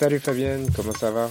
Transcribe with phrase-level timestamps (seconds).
[0.00, 1.30] Salut Fabienne, comment ça va?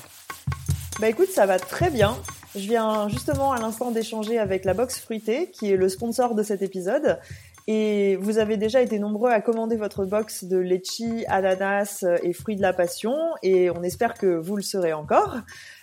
[0.99, 2.15] Bah écoute, ça va très bien.
[2.53, 6.43] Je viens justement à l'instant d'échanger avec la box fruitée, qui est le sponsor de
[6.43, 7.17] cet épisode.
[7.65, 12.57] Et vous avez déjà été nombreux à commander votre box de litchi, ananas et fruits
[12.57, 13.15] de la passion.
[13.41, 15.37] Et on espère que vous le serez encore,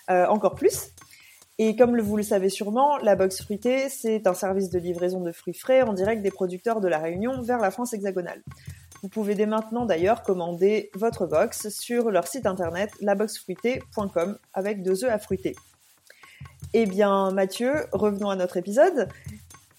[0.09, 0.93] euh, encore plus.
[1.59, 5.33] Et comme vous le savez sûrement, la box fruitée, c'est un service de livraison de
[5.33, 8.43] fruits frais en direct des producteurs de la Réunion vers la France hexagonale.
[9.03, 15.05] Vous pouvez dès maintenant d'ailleurs commander votre box sur leur site internet laboxfruitée.com avec deux
[15.05, 15.55] œufs à fruiter.
[16.73, 19.09] Eh bien Mathieu, revenons à notre épisode.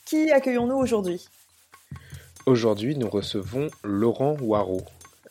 [0.06, 1.28] Qui accueillons-nous aujourd'hui?
[2.46, 4.82] Aujourd'hui, nous recevons Laurent Waro,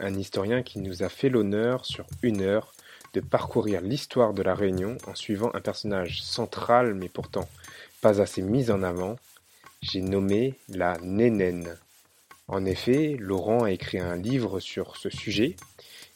[0.01, 2.75] un historien qui nous a fait l'honneur sur une heure
[3.15, 7.49] de parcourir l'histoire de la Réunion en suivant un personnage central mais pourtant
[8.03, 9.17] pas assez mis en avant.
[9.81, 11.79] J'ai nommé la Nénène.
[12.49, 15.57] En effet, Laurent a écrit un livre sur ce sujet,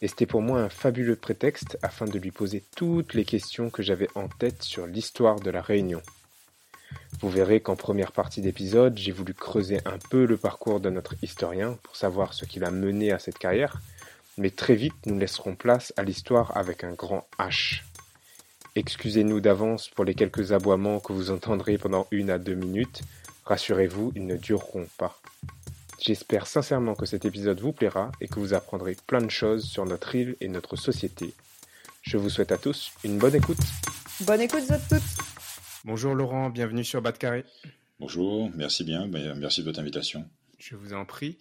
[0.00, 3.82] et c'était pour moi un fabuleux prétexte afin de lui poser toutes les questions que
[3.82, 6.02] j'avais en tête sur l'histoire de la Réunion.
[7.20, 11.14] Vous verrez qu'en première partie d'épisode, j'ai voulu creuser un peu le parcours de notre
[11.22, 13.80] historien pour savoir ce qui l'a mené à cette carrière,
[14.38, 17.82] mais très vite nous laisserons place à l'histoire avec un grand H.
[18.76, 23.02] Excusez-nous d'avance pour les quelques aboiements que vous entendrez pendant une à deux minutes,
[23.44, 25.20] rassurez-vous, ils ne dureront pas.
[26.02, 29.84] J'espère sincèrement que cet épisode vous plaira et que vous apprendrez plein de choses sur
[29.84, 31.34] notre île et notre société.
[32.00, 33.58] Je vous souhaite à tous une bonne écoute.
[34.22, 35.02] Bonne écoute à toutes.
[35.84, 37.44] Bonjour Laurent, bienvenue sur Bas de Carré.
[37.98, 40.26] Bonjour, merci bien, merci de votre invitation.
[40.58, 41.36] Je vous en prie.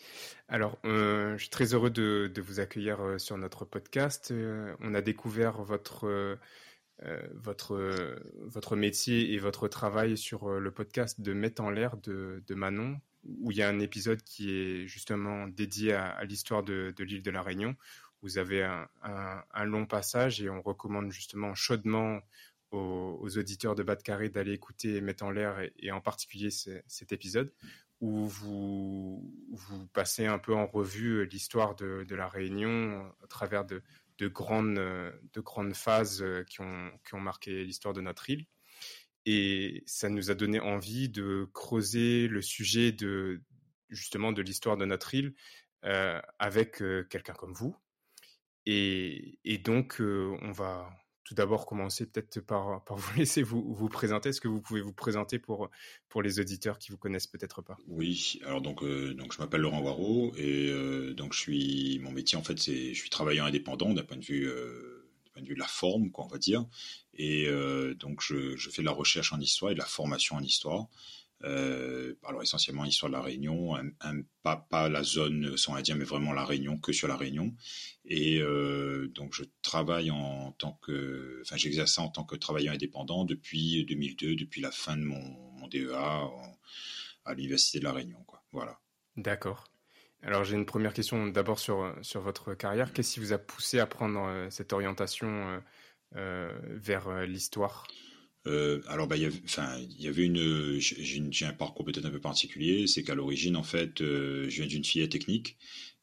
[0.50, 4.31] Alors, euh, je suis très heureux de, de vous accueillir euh, sur notre podcast.
[4.31, 6.35] Euh, on a découvert votre, euh,
[7.34, 12.55] votre, votre métier et votre travail sur le podcast de Mettre en l'air de, de
[12.55, 17.22] Manon, où il y a un épisode qui est justement dédié à, l'histoire de, l'île
[17.22, 17.75] de la Réunion.
[18.22, 22.19] Vous avez un, long passage et on recommande justement chaudement
[22.72, 26.81] aux, auditeurs de Bas de Carré d'aller écouter Mettre en l'air et, en particulier ce,
[26.88, 27.53] cet épisode
[28.02, 29.34] où vous,
[29.94, 33.81] passez un peu en revue l'histoire de, la Réunion à travers de,
[34.19, 38.46] de, grandes, de grandes phases qui ont marqué l'histoire de notre île.
[39.25, 43.41] Et ça nous a donné envie de creuser le sujet de
[43.90, 45.34] justement de l'histoire de notre île
[45.85, 47.75] euh, avec euh, quelqu'un comme vous.
[48.66, 50.88] Et, donc, euh, on va
[51.24, 54.29] tout d'abord commencer peut-être par, vous laisser vous, présenter.
[54.29, 55.69] Est-ce que vous pouvez vous présenter pour,
[56.08, 57.78] pour les auditeurs qui vous connaissent peut-être pas?
[57.88, 60.72] Oui, alors donc, donc je m'appelle Laurent Waro et
[61.16, 64.25] donc je suis mon métier en fait c'est je suis travailleur indépendant d'un point de
[64.25, 64.52] vue
[65.29, 66.66] euh, point de vue de la forme quoi on va dire
[67.13, 67.47] et
[67.95, 70.88] donc je, fais de la recherche en histoire et de la formation en histoire.
[71.45, 76.03] Euh, alors essentiellement histoire de la Réunion, un, un, pas, la zone sans indien, mais
[76.03, 77.56] vraiment la Réunion, que sur la Réunion.
[78.06, 83.23] Et euh, donc je travaille en tant que, enfin j'exerce en tant que travailleur indépendant
[83.23, 86.28] depuis 2002, depuis la fin de mon, DEA
[87.25, 88.44] à l'université de la Réunion, quoi.
[88.51, 88.79] Voilà.
[89.16, 89.66] D'accord.
[90.24, 92.91] Alors j'ai une première question d'abord sur sur votre carrière.
[92.94, 95.62] Qu'est-ce qui vous a poussé à prendre cette orientation
[96.16, 97.88] euh, vers l'histoire?
[98.47, 103.03] Euh, alors, bah, il y avait, une, j'ai un parcours peut-être un peu particulier, c'est
[103.03, 105.58] qu'à l'origine, en fait, euh, je viens d'une filière technique,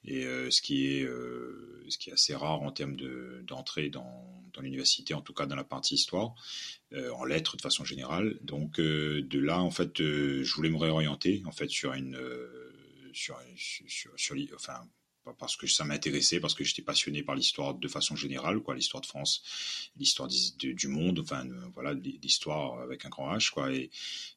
[0.05, 3.89] et euh, ce qui est, euh, ce qui est assez rare en termes de d'entrée
[3.89, 6.35] dans, dans l'université, en tout cas dans la partie histoire,
[6.93, 8.39] euh, en lettres de façon générale.
[8.43, 12.19] Donc, de là, en fait, je voulais me réorienter, en fait, sur une,
[13.17, 14.81] sur, sur, sur, enfin,
[15.39, 19.01] parce que ça m'intéressait, parce que j'étais passionné par l'histoire de façon générale, quoi, l'histoire
[19.01, 23.73] de France, l'histoire du, monde, enfin voilà, l'histoire avec un grand H, quoi.
[23.73, 23.91] Et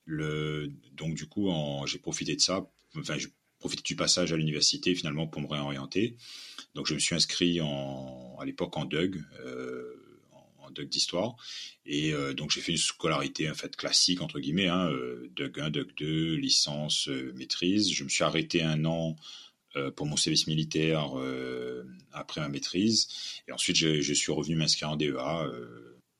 [0.05, 1.51] le, donc du coup,
[1.85, 2.67] j'ai profité de ça,
[2.97, 3.29] enfin, j'ai
[3.59, 6.15] profité du passage à l'université finalement pour me réorienter.
[6.75, 9.23] Donc je me suis inscrit en, à l'époque en DUG.
[9.41, 9.98] Euh,
[10.73, 11.35] d'histoire
[11.85, 14.91] et euh, donc j'ai fait une scolarité en fait classique entre guillemets hein,
[15.35, 17.91] DUG 1, DUG 2, licence, euh, maîtrise.
[17.91, 19.15] Je me suis arrêté un an
[19.75, 21.11] euh, pour mon service militaire
[22.13, 23.07] après ma maîtrise.
[23.47, 25.49] Et ensuite, je, suis revenu m'inscrire en DEA.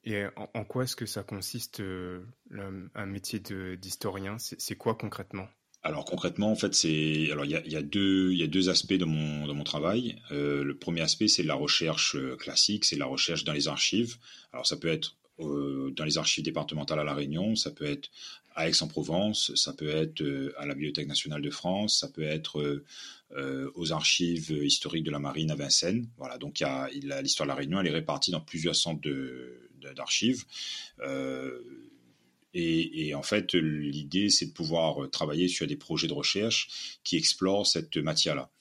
[0.05, 3.39] Et en, en, quoi est-ce que ça consiste, un métier
[3.77, 4.37] d'historien?
[4.39, 5.47] C'est quoi concrètement?
[5.81, 9.07] Alors concrètement, en fait, c'est alors il y a, deux y a deux aspects dans
[9.07, 10.21] mon dans mon travail.
[10.31, 14.17] Euh, le premier aspect, c'est la recherche euh, classique, c'est la recherche dans les archives.
[14.51, 18.09] Alors ça peut être euh, dans les archives départementales à la Réunion, ça peut être
[18.55, 20.21] à Aix-en-Provence, ça peut être
[20.57, 22.83] à la Bibliothèque nationale de France, ça peut être
[23.75, 26.09] aux archives historiques de la Marine à Vincennes.
[26.17, 26.61] Voilà, donc
[27.23, 29.07] l'histoire de la Réunion, elle est répartie dans plusieurs centres
[29.95, 30.43] d'archives.
[30.97, 31.63] De,
[32.53, 37.67] et, en fait, l'idée, c'est de pouvoir travailler sur des projets de recherche qui explorent
[37.67, 38.51] cette matière-là.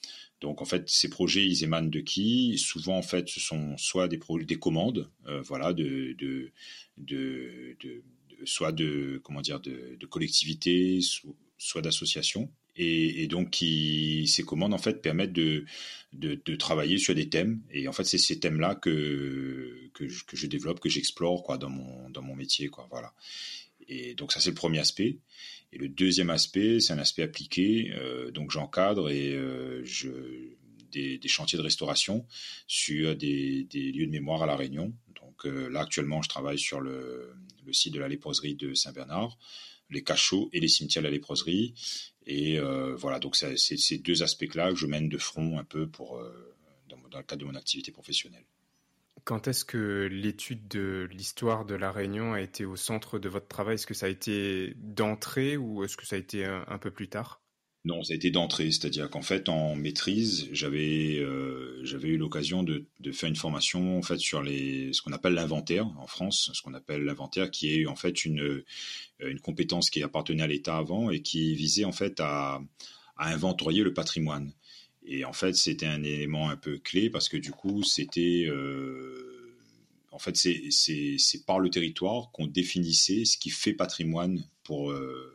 [0.40, 2.58] Donc en fait, ces projets, ils émanent de qui?
[2.58, 6.52] Souvent, en fait, ce sont soit des, des commandes, euh, voilà, de, de,
[6.96, 7.76] de,
[8.44, 11.00] soit de comment dire, de, collectivités,
[11.58, 12.50] soit d'associations.
[12.80, 15.64] Et, donc, ces commandes en fait permettent de,
[16.56, 17.60] travailler sur des thèmes.
[17.72, 21.70] Et en fait, c'est ces thèmes-là que, que, que, je développe, que j'explore quoi dans
[21.70, 22.86] mon dans mon métier, quoi.
[22.92, 23.12] Voilà.
[23.88, 25.18] Et donc ça c'est le premier aspect.
[25.72, 27.92] Et le deuxième aspect, c'est un aspect appliqué.
[27.94, 30.10] Euh, donc j'encadre et euh, je
[30.92, 32.26] des, chantiers de restauration
[32.66, 34.94] sur des, lieux de mémoire à la Réunion.
[35.20, 37.34] Donc euh, là actuellement, je travaille sur le,
[37.72, 39.36] site de la léproserie de Saint-Bernard,
[39.90, 41.74] les cachots et les cimetières de la léproserie.
[42.26, 42.58] Et
[42.96, 46.22] voilà, donc c'est ces deux aspects-là que je mène de front un peu pour
[46.88, 48.44] dans le cadre de mon activité professionnelle.
[49.24, 53.48] Quand est-ce que l'étude de l'histoire de la Réunion a été au centre de votre
[53.48, 53.74] travail?
[53.74, 57.08] Est-ce que ça a été d'entrée ou est-ce que ça a été un, peu plus
[57.08, 57.42] tard?
[57.84, 62.62] Non, ça a été d'entrée, c'est-à-dire qu'en fait, en maîtrise, j'avais euh, j'avais eu l'occasion
[62.62, 66.50] de, de, faire une formation en fait sur les ce qu'on appelle l'inventaire en France,
[66.52, 68.64] ce qu'on appelle l'inventaire, qui est en fait une
[69.20, 72.60] une compétence qui appartenait à l'État avant et qui visait en fait à,
[73.16, 74.52] à inventorier le patrimoine.
[75.10, 78.44] Et en fait, c'était un élément un peu clé parce que du coup, c'était.
[78.46, 79.54] Euh,
[80.12, 84.90] en fait, c'est par le territoire qu'on définissait ce qui fait patrimoine pour.
[84.90, 85.34] Euh,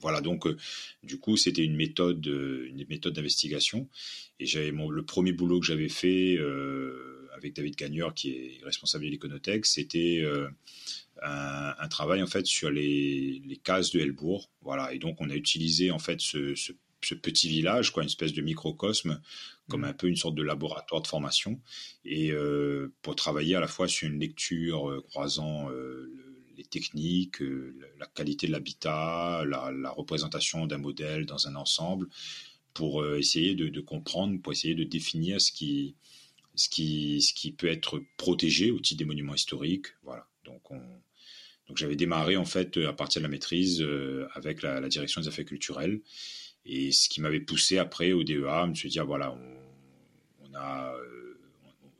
[0.00, 0.56] voilà, donc euh,
[1.02, 3.88] du coup, c'était une méthode, une méthode d'investigation.
[4.40, 6.38] Et j'avais le premier boulot que j'avais fait
[7.34, 10.24] avec David Gagneur, qui est responsable de l'Iconothèque, c'était
[11.22, 14.50] un, un, travail en fait sur les, les cases de Helbourg.
[14.60, 16.72] Voilà, et donc on a utilisé en fait ce, ce
[17.02, 19.20] ce petit village, quoi, une espèce de microcosme,
[19.68, 19.84] comme mmh.
[19.84, 21.60] un peu une sorte de laboratoire de formation,
[22.04, 26.12] et euh, pour travailler à la fois sur une lecture euh, croisant euh,
[26.56, 32.08] les techniques, la qualité de l'habitat, la, la, représentation d'un modèle dans un ensemble,
[32.74, 35.94] pour essayer de, de, comprendre, pour essayer de définir ce qui,
[36.56, 40.26] ce qui, ce qui peut être protégé au titre des monuments historiques, voilà.
[40.44, 40.80] Donc on,
[41.68, 45.20] donc j'avais démarré en fait à partir de la maîtrise euh, avec la, la, direction
[45.20, 46.00] des affaires culturelles
[46.68, 50.94] et ce qui m'avait poussé après au DEA à me dire voilà, on, on a,
[50.94, 51.40] euh,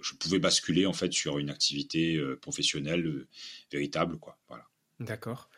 [0.00, 3.26] je pouvais basculer en fait sur une activité euh, professionnelle euh,
[3.73, 4.38] véritable, quoi.
[4.49, 4.65] Voilà.
[5.00, 5.49] D'accord.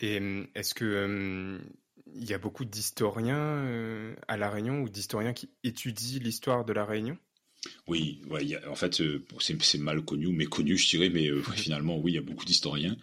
[0.00, 0.20] Et
[0.54, 1.58] est-ce que
[2.14, 6.84] il y a beaucoup d'historiens à la Réunion ou d'historiens qui étudient l'histoire de la
[6.84, 7.18] Réunion?
[7.86, 11.42] Oui, ouais, y a, en fait, euh, c'est mal connu méconnu, je dirais, mais euh,
[11.54, 12.96] finalement, oui, il y a beaucoup d'historiens.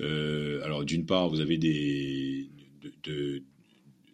[0.00, 2.48] Euh, alors, d'une part, vous avez des
[2.80, 3.42] de, de,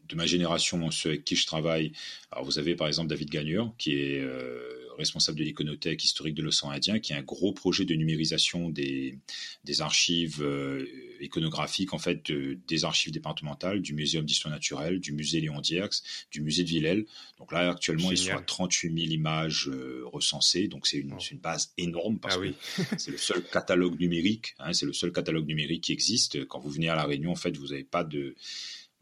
[0.09, 1.93] de, ma génération, ceux avec qui je travaille.
[2.31, 6.43] Alors, vous avez par exemple David Gagneur, qui est euh, responsable de l'iconothèque historique de
[6.43, 9.17] l'océan Indien, qui a un gros projet de numérisation des,
[9.65, 10.87] des archives euh,
[11.21, 16.03] iconographiques, en fait, de, des archives départementales, du Muséum d'histoire naturelle, du musée Léon Dierx,
[16.31, 17.07] du musée de Villèle.
[17.39, 18.19] Donc là, actuellement, Génial.
[18.19, 20.69] ils sont à 38 000 images euh, recensées.
[20.69, 21.23] Donc c'est une, oh.
[21.31, 22.55] une, base énorme parce ah, oui.
[22.77, 24.55] que c'est le seul catalogue numérique.
[24.59, 26.45] Hein, c'est le seul catalogue numérique qui existe.
[26.47, 28.35] Quand vous venez à la Réunion, en fait, vous n'avez pas de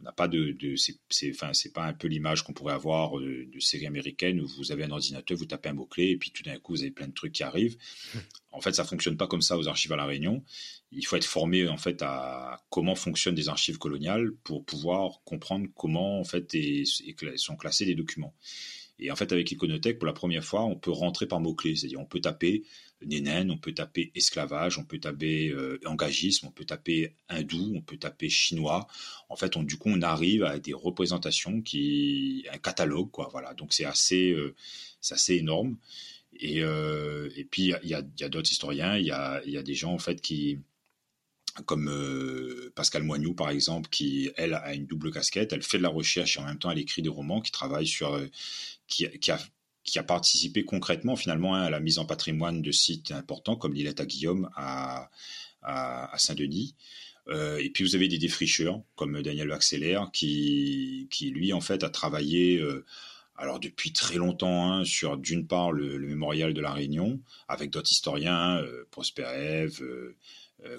[0.01, 3.19] on n'a pas de, de c'est, enfin, c'est pas un peu l'image qu'on pourrait avoir
[3.19, 6.17] de, de séries américaines où vous avez un ordinateur, vous tapez un mot clé et
[6.17, 7.77] puis tout d'un coup vous avez plein de trucs qui arrivent.
[8.53, 10.43] En fait, ça fonctionne pas comme ça aux archives à la Réunion.
[10.91, 15.67] Il faut être formé en fait à comment fonctionnent des archives coloniales pour pouvoir comprendre
[15.75, 18.35] comment en fait est, est, sont classés les documents.
[18.99, 21.77] Et en fait, avec Iconotech, pour la première fois, on peut rentrer par mots-clés.
[21.77, 22.65] C'est-à-dire, on peut taper
[23.03, 27.99] on peut taper esclavage, on peut taper euh, engagisme, on peut taper hindou, on peut
[27.99, 28.87] taper chinois.
[29.29, 33.29] En fait, on, du coup, on arrive à des représentations qui, un catalogue, quoi.
[33.33, 33.55] Voilà.
[33.55, 34.55] Donc, c'est assez, euh,
[35.11, 35.77] assez énorme.
[36.39, 39.99] Et, euh, et puis, il y a, d'autres historiens, il y a, des gens, en
[39.99, 40.59] fait, qui,
[41.65, 41.91] comme
[42.75, 46.37] Pascal Moignou par exemple, qui elle a une double casquette, elle fait de la recherche
[46.37, 48.21] et en même temps elle écrit des romans, qui travaille sur,
[48.87, 49.39] qui, a
[49.87, 53.73] qui a participé concrètement finalement hein, à la mise en patrimoine de sites importants comme
[53.73, 55.09] l'îlette à Guillaume à,
[56.17, 56.75] Saint-Denis.
[57.29, 61.91] Euh, et puis vous avez des défricheurs comme Daniel Vaxeller qui, lui en fait a
[61.91, 62.85] travaillé euh,
[63.37, 67.91] alors depuis très longtemps hein, sur d'une part le, mémorial de la Réunion avec d'autres
[67.91, 69.83] historiens, euh, Prosper Eve,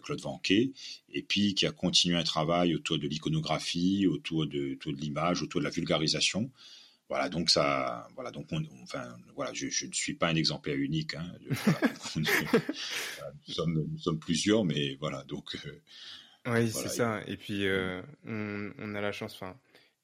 [0.03, 0.71] Claude Vanquet,
[1.13, 5.65] et puis qui a continué un travail autour de l'iconographie, autour de l'image, autour de
[5.65, 6.51] la vulgarisation.
[7.09, 10.75] Voilà, donc ça, voilà, donc on, enfin, voilà, je, je, ne suis pas un exemplaire
[10.75, 11.15] unique.
[11.15, 11.31] Hein,
[12.17, 12.25] nous,
[13.47, 15.55] sommes, nous, sommes, plusieurs, mais voilà, donc.
[15.65, 15.81] Euh,
[16.47, 17.21] oui, c'est ça.
[17.27, 19.57] Et puis euh, on, a la chance, enfin,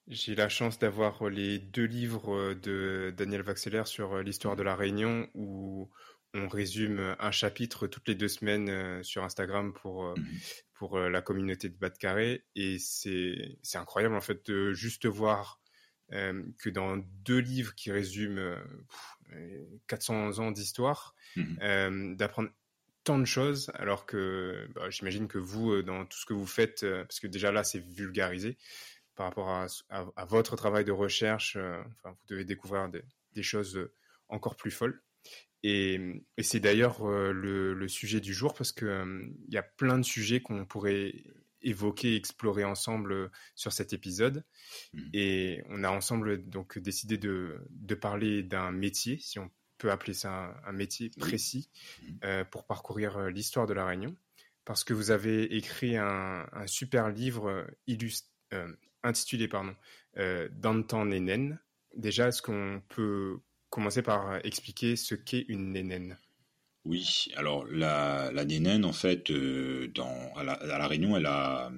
[0.08, 5.28] j'ai la chance d'avoir les deux livres de Daniel Vaxeller sur l'histoire de la Réunion
[5.34, 5.90] où
[6.32, 10.24] on résume un chapitre toutes les deux semaines euh, sur Instagram pour, mmh
[10.76, 12.44] pour la communauté de Bas de Carré.
[12.56, 15.60] Et c'est incroyable en fait de juste voir
[16.12, 18.56] euh, que dans deux livres qui résument
[19.86, 22.50] 400 euh, ans d'histoire, mmh euh, d'apprendre
[23.04, 26.86] tant de choses, alors que bah, j'imagine que vous, dans tout ce que vous faites,
[26.86, 28.56] parce que déjà là, c'est vulgarisé
[29.14, 33.90] par rapport à, à, votre travail de recherche, enfin, vous devez découvrir des, choses
[34.28, 35.02] encore plus folles.
[35.62, 39.98] Et, et c'est d'ailleurs le, le, sujet du jour parce que il y a plein
[39.98, 41.14] de sujets qu'on pourrait
[41.64, 44.44] évoquer, explorer ensemble euh, sur cet épisode.
[44.92, 45.00] Mmh.
[45.12, 50.14] Et on a ensemble donc décidé de, de parler d'un métier, si on peut appeler
[50.14, 52.06] ça un, métier précis, mmh.
[52.24, 54.14] euh, pour parcourir euh, l'histoire de la Réunion.
[54.64, 57.66] Parce que vous avez écrit un, un super livre
[59.02, 59.76] intitulé pardon,
[60.52, 61.60] Dantan Nénen.
[61.94, 66.16] Déjà, est-ce qu'on peut commencer par expliquer ce qu'est une nénène
[66.84, 68.44] oui, alors la, la
[68.86, 69.90] en fait, euh,
[70.36, 71.72] à, la, Réunion, elle a,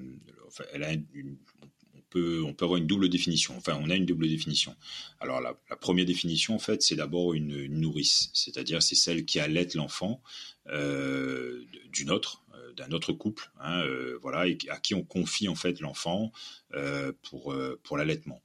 [2.14, 3.56] on, peut, avoir une double définition.
[3.56, 4.74] Enfin, on a une double définition.
[5.20, 9.68] Alors, la, première définition, en fait, c'est d'abord une, nourrice, c'est-à-dire c'est celle qui allait
[9.74, 10.22] l'enfant
[10.70, 11.64] euh,
[12.08, 13.84] euh, d'un autre couple, hein,
[14.22, 16.32] voilà, à qui on confie en fait l'enfant
[17.22, 18.42] pour l'allaitement.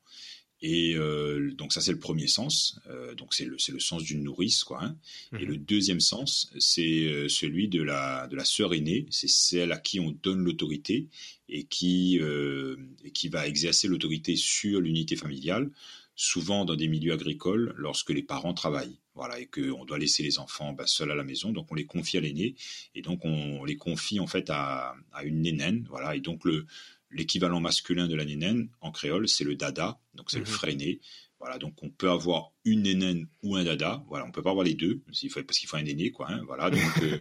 [0.62, 4.24] Et euh, donc ça c'est le premier sens, euh, donc c'est le, le sens d'une
[4.24, 4.84] nourrice quoi.
[4.84, 4.96] Hein.
[5.40, 5.66] Et le mhm.
[5.66, 10.00] deuxième sens c'est euh, celui de la de la sœur aînée, c'est celle à qui
[10.00, 11.08] on donne l'autorité
[11.50, 15.72] et qui euh, et qui va exercer l'autorité sur l'unité familiale,
[16.16, 19.00] souvent dans des milieux agricoles lorsque les parents travaillent.
[19.16, 21.76] Voilà et que on doit laisser les enfants bah, seuls à la maison, donc on
[21.76, 22.54] les confie à l'aîné
[22.94, 25.88] et donc on, les confie en fait à, à une nénène.
[25.90, 26.68] Voilà et donc le
[27.12, 30.52] l'équivalent masculin de la nénène en créole, c'est le dada, donc c'est le mhm.
[30.52, 31.00] freiné.
[31.40, 34.04] Voilà, donc on peut avoir une nénène ou un dada.
[34.08, 36.30] Voilà, on peut pas avoir les deux, parce qu'il faut un aîné, quoi.
[36.30, 37.18] Hein, voilà, donc euh,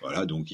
[0.00, 0.48] voilà, donc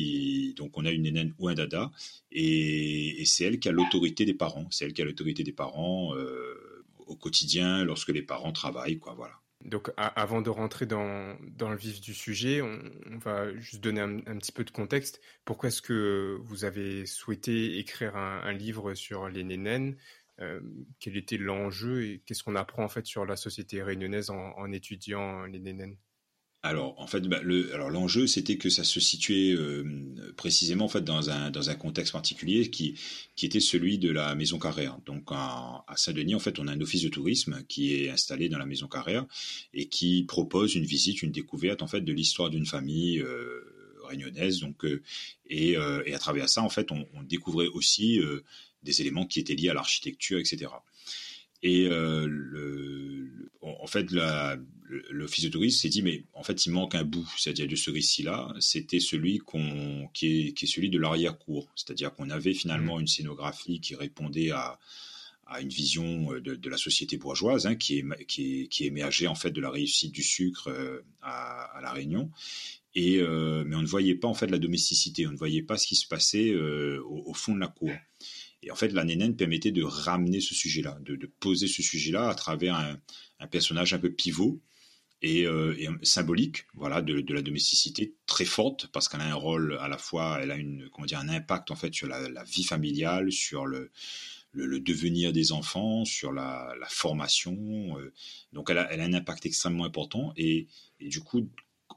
[0.57, 1.91] donc on a une nénène ou un dada,
[2.31, 4.69] et, c'est elle qui a l'autorité des parents.
[4.71, 9.15] C'est elle qui a l'autorité des parents euh, au quotidien lorsque les parents travaillent, quoi.
[9.15, 9.35] Voilà.
[9.65, 14.53] Donc, avant de rentrer dans, le vif du sujet, on, va juste donner un, petit
[14.53, 15.21] peu de contexte.
[15.45, 19.97] Pourquoi est-ce que vous avez souhaité écrire un, livre sur les nénènes
[20.41, 20.61] euh,
[21.01, 24.71] Quel était l'enjeu et qu'est-ce qu'on apprend en fait sur la société réunionnaise en, en
[24.71, 25.97] étudiant les nénènes
[26.65, 29.85] alors en fait, bah, le, alors l'enjeu c'était que ça se situait euh,
[30.37, 32.99] précisément en fait dans un dans un contexte particulier qui
[33.37, 34.99] qui était celui de la maison Carrère.
[35.07, 38.59] Donc à, Saint-Denis en fait on a un office de tourisme qui est installé dans
[38.59, 39.25] la maison Carrère
[39.73, 43.21] et qui propose une visite, une découverte en fait de l'histoire d'une famille.
[43.21, 43.75] Euh,
[44.63, 45.03] donc euh,
[45.51, 48.19] et, et, à travers ça en fait on, découvrait aussi
[48.83, 50.69] des éléments qui étaient liés à l'architecture etc
[51.63, 54.07] et euh, le, en fait,
[55.11, 57.91] l'office de tourisme s'est dit, mais en fait, il manque un bout, c'est-à-dire de ce
[57.91, 62.97] récit-là, c'était celui qu'on, qui, est, qui est celui de l'arrière-cour, c'est-à-dire qu'on avait finalement
[62.97, 63.01] mmh.
[63.01, 64.79] une scénographie qui répondait à,
[65.49, 69.35] à une vision de, de, la société bourgeoise hein, qui, est, qui, qui émergeait en
[69.35, 72.31] fait de la réussite du sucre euh, à, à, la Réunion.
[72.95, 75.79] Et euh, mais on ne voyait pas en fait la domesticité, on ne voyait pas
[75.79, 77.93] ce qui se passait euh, au, au, fond de la cour.
[78.63, 82.29] Et en fait, la nénène permettait de ramener ce sujet-là, de, de, poser ce sujet-là
[82.29, 82.99] à travers un,
[83.41, 84.61] un, personnage un peu pivot
[85.23, 89.77] et, euh, et symbolique, voilà, de, la domesticité très forte parce qu'elle a un rôle
[89.81, 92.65] à la fois, elle a une, comment dire, un impact en fait sur la, vie
[92.65, 93.91] familiale, sur le,
[94.53, 97.99] le, devenir des enfants, sur la, formation.
[97.99, 98.13] Euh,
[98.53, 100.69] donc, elle a, elle a, un impact extrêmement important et,
[101.01, 101.49] et du coup,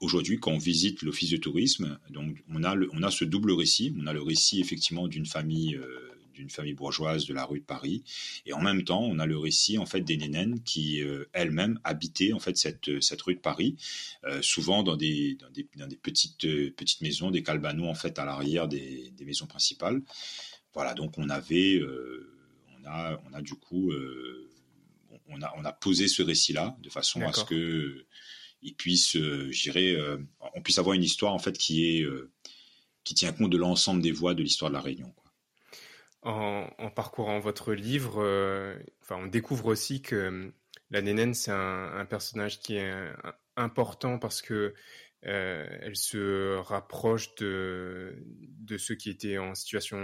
[0.02, 3.52] aujourd'hui, quand on visite l'office de tourisme, donc on a, le, on a ce double
[3.52, 3.96] récit.
[4.00, 6.11] On a le récit effectivement d'une famille euh,
[6.42, 8.04] d'une famille bourgeoise de la rue de Paris.
[8.48, 11.80] Et en même temps, on a le récit en fait des nénènes qui euh, elles-mêmes
[11.84, 13.78] habitaient en fait cette, cette rue de Paris,
[14.26, 17.94] euh, souvent dans des, dans des, dans des petites, euh, petites maisons, des calbanos en
[17.94, 20.02] fait à l'arrière des, des, maisons principales.
[20.74, 21.80] Voilà, donc on avait,
[22.80, 23.92] on a, on a du coup,
[25.28, 28.06] on a, on a posé ce récit-là de façon à ce que
[28.62, 32.06] il puisse, on puisse avoir une histoire en fait qui est
[33.04, 35.14] qui tient compte de l'ensemble des voix de l'histoire de la Réunion
[36.24, 40.52] en, parcourant votre livre, euh, enfin, on découvre aussi que euh,
[40.90, 42.94] la Nénène, c'est un, personnage qui est
[43.56, 44.74] important parce que
[45.28, 48.16] euh, elle se rapproche de,
[48.60, 50.00] de ceux qui étaient en situation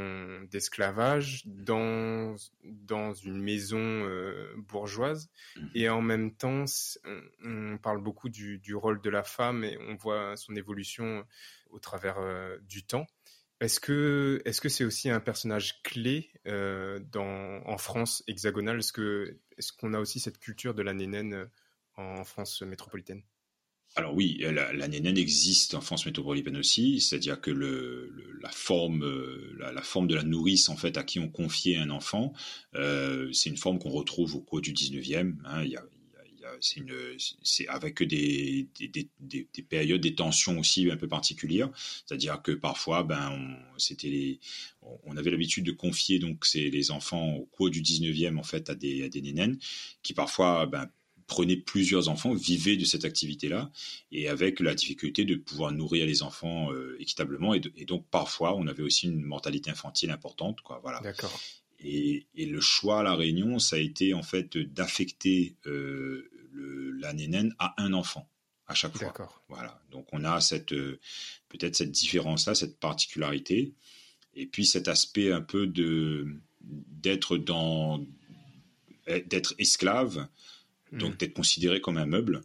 [0.52, 5.32] d'esclavage dans, dans une maison euh, bourgeoise.
[5.56, 5.68] Mmh.
[5.74, 6.66] Et en même temps,
[7.44, 11.26] on, parle beaucoup du, du, rôle de la femme et on voit son évolution
[11.72, 13.08] au travers euh, du temps.
[13.60, 18.80] Est-ce que est-ce c'est aussi un personnage clé dans, en France hexagonale?
[18.80, 21.50] Est-ce est-ce qu'on a aussi cette culture de la nénène
[21.96, 23.24] en France métropolitaine?
[23.96, 29.04] Alors oui, la, la nénène existe en France métropolitaine aussi, c'est-à-dire que le, la forme,
[29.04, 32.34] euh, la, forme de la nourrice en fait à qui on confiait un enfant,
[32.76, 35.38] euh, c'est une forme qu'on retrouve au cours du 19e.
[35.46, 35.84] Hein, il y a,
[36.60, 38.88] c'est avec des, des,
[39.20, 41.70] des, des, périodes, des tensions aussi un peu particulières.
[42.06, 44.40] C'est-à-dire que parfois, ben, on, c'était
[45.06, 48.70] on avait l'habitude de confier donc c'est les enfants au cours du 19e en fait
[48.70, 49.58] à des, à des nénènes
[50.02, 50.90] qui parfois ben,
[51.28, 53.70] prenait plusieurs enfants, vivait de cette activité-là,
[54.12, 58.66] et avec la difficulté de pouvoir nourrir les enfants euh, équitablement, et, donc parfois on
[58.66, 60.80] avait aussi une mortalité infantile importante, quoi.
[60.82, 61.02] Voilà.
[61.02, 61.38] D'accord.
[61.80, 66.30] Et, le choix à la Réunion, ça a été en fait d'affecter euh,
[67.00, 68.30] la nénène à un enfant
[68.68, 69.14] à chaque fois.
[69.48, 69.82] Voilà.
[69.92, 71.00] Donc on a cette euh,
[71.50, 73.74] peut-être cette différence-là, cette particularité,
[74.34, 76.28] et puis cet aspect un peu de
[76.62, 78.06] d'être dans
[79.08, 80.28] d'être esclave
[80.92, 81.18] donc hmm.
[81.18, 82.42] d'être considéré comme un meuble,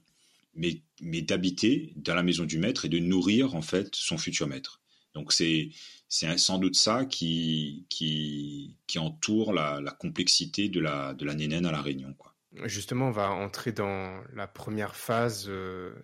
[0.54, 4.47] mais, mais d'habiter dans la maison du maître et de nourrir en fait son futur
[4.47, 4.81] maître.
[5.14, 5.71] Donc c'est
[6.09, 11.35] c'est sans doute ça qui qui, qui entoure la, la, complexité de la de la
[11.35, 12.31] nénène à la Réunion quoi.
[12.64, 15.94] Justement, on va entrer dans la première phase euh,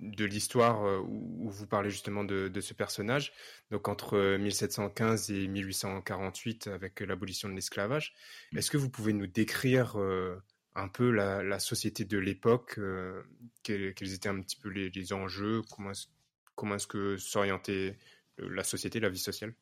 [0.00, 3.32] de l'histoire euh, où vous parlez justement de, de, ce personnage.
[3.70, 8.14] Donc entre 1715 et 1848 avec l'abolition de l'esclavage.
[8.52, 8.58] Hmm.
[8.58, 10.36] Est-ce que vous pouvez nous décrire euh,
[10.74, 13.22] un peu la, société de l'époque, euh,
[13.62, 16.06] quels, étaient un petit peu les, enjeux, comment est-ce,
[16.54, 17.98] comment est-ce que s'orientait
[18.38, 19.54] la société, la vie sociale?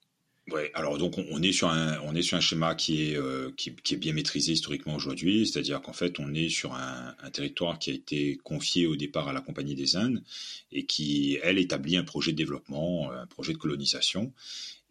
[0.53, 3.51] Ouais, alors donc on, est sur un on est sur un schéma qui est euh,
[3.57, 7.91] qui, est bien maîtrisé historiquement aujourd'hui, c'est-à-dire qu'en fait on est sur un, territoire qui
[7.91, 10.23] a été confié au départ à la Compagnie des Indes
[10.71, 14.33] et qui elle établit un projet de développement, un projet de colonisation.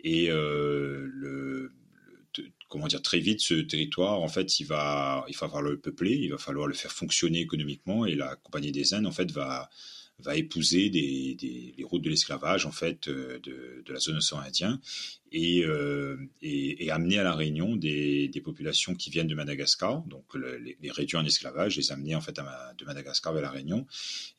[0.04, 1.72] Et euh, le
[2.68, 6.12] comment dire, très vite, ce territoire, en fait, il va, il va falloir le peupler,
[6.16, 9.70] il va falloir le faire fonctionner économiquement, et la Compagnie des Indes, en fait, va,
[10.20, 14.18] va épouser des, des les routes de l'esclavage, en fait, euh, de, de, la zone
[14.18, 14.80] océan Indien,
[15.32, 20.02] et, euh, et, et, amener à la Réunion des, des, populations qui viennent de Madagascar,
[20.04, 23.52] donc les, les, réduire en esclavage, les amener en fait à, de Madagascar vers la
[23.52, 23.86] Réunion,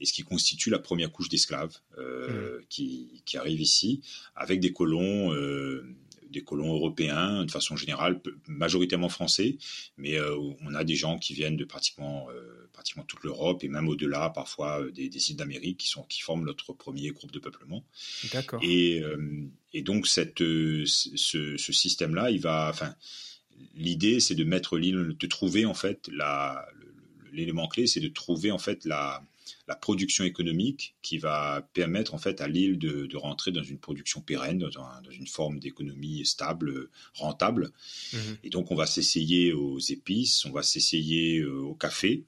[0.00, 2.64] et ce qui constitue la première couche d'esclaves euh, mmh.
[2.68, 4.00] qui, qui arrive ici,
[4.34, 5.34] avec des colons.
[5.34, 5.86] Euh,
[6.30, 9.56] des colons européens de façon générale, majoritairement français,
[9.96, 13.68] mais euh, on a des gens qui viennent de pratiquement, euh, pratiquement toute l'Europe et
[13.68, 17.32] même au-delà, parfois euh, des, des, îles d'Amérique qui, sont, qui forment notre premier groupe
[17.32, 17.84] de peuplement.
[18.32, 18.60] D'accord.
[18.62, 19.02] Et,
[19.72, 22.94] et, donc cette, ce, ce système-là, il va, enfin,
[23.74, 26.66] l'idée c'est de mettre l'île, de trouver en fait la,
[27.32, 29.22] l'élément clé, c'est de trouver en fait la
[29.68, 34.20] la production économique qui va permettre en fait à l'île de, rentrer dans une production
[34.20, 37.72] pérenne, dans, une forme d'économie stable, rentable.
[38.12, 38.38] Mhm.
[38.44, 42.24] Et donc on va s'essayer aux épices, on va s'essayer euh, au café.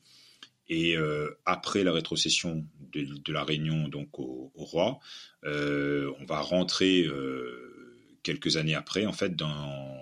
[0.68, 5.00] Et euh, après la rétrocession de, la Réunion donc au, roi,
[5.44, 7.06] euh, on va rentrer
[8.22, 9.96] quelques années après en fait dans,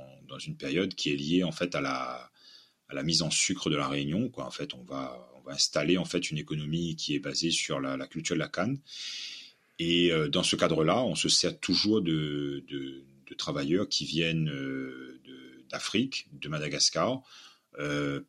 [0.44, 4.31] une période qui est liée en fait à la mise en sucre de la Réunion.
[4.37, 8.35] En fait, on va, installer en fait une économie qui est basée sur la, culture
[8.35, 8.79] de la canne.
[9.79, 12.64] Et euh, dans ce cadre-là, on se sert toujours de,
[13.37, 15.20] travailleurs qui viennent euh,
[15.68, 17.18] d'Afrique, de, Madagascar, euh,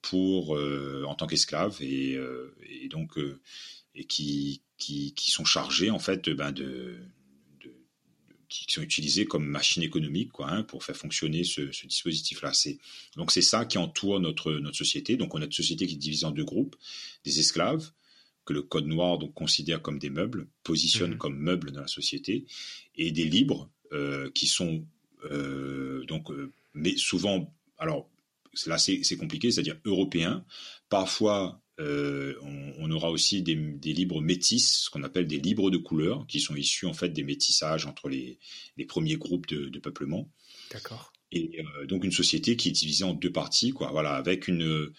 [0.01, 0.51] pour
[1.07, 2.17] en tant qu'esclaves et,
[2.69, 3.17] et, donc
[3.95, 6.97] et qui, qui, qui, sont chargés en fait ben, de,
[8.49, 12.53] qui sont utilisés comme machine économique quoi, hein, pour faire fonctionner ce, ce dispositif-là.
[12.53, 12.77] C'est,
[13.15, 15.17] donc c'est ça qui entoure notre, notre société.
[15.17, 16.75] Donc on a une société qui est divisée en deux groupes,
[17.23, 17.91] des esclaves,
[18.45, 21.17] que le Code noir donc, considère comme des meubles, positionne mmh.
[21.17, 22.45] comme meubles dans la société,
[22.95, 24.85] et des libres euh, qui sont
[25.31, 28.09] euh, donc, euh, mais souvent, alors
[28.65, 30.45] là c'est, compliqué, c'est-à-dire européens,
[30.89, 32.35] parfois euh,
[32.79, 33.55] on, aura aussi des,
[33.93, 37.23] libres métis, ce qu'on appelle des libres de couleur, qui sont issus en fait des
[37.23, 38.39] métissages entre les,
[38.87, 40.29] premiers groupes de, peuplement.
[40.71, 41.13] D'accord.
[41.31, 43.91] Et euh, donc une société qui est divisée en deux parties, quoi.
[43.91, 44.91] Voilà, avec une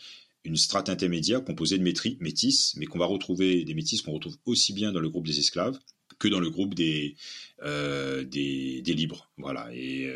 [0.45, 4.73] une strate intermédiaire composée de métis, mais qu'on va retrouver des métis qu'on retrouve aussi
[4.73, 5.79] bien dans le groupe des esclaves
[6.19, 7.17] que dans le groupe des
[7.63, 9.31] euh, des, libres.
[9.37, 9.69] Voilà.
[9.75, 10.11] Et,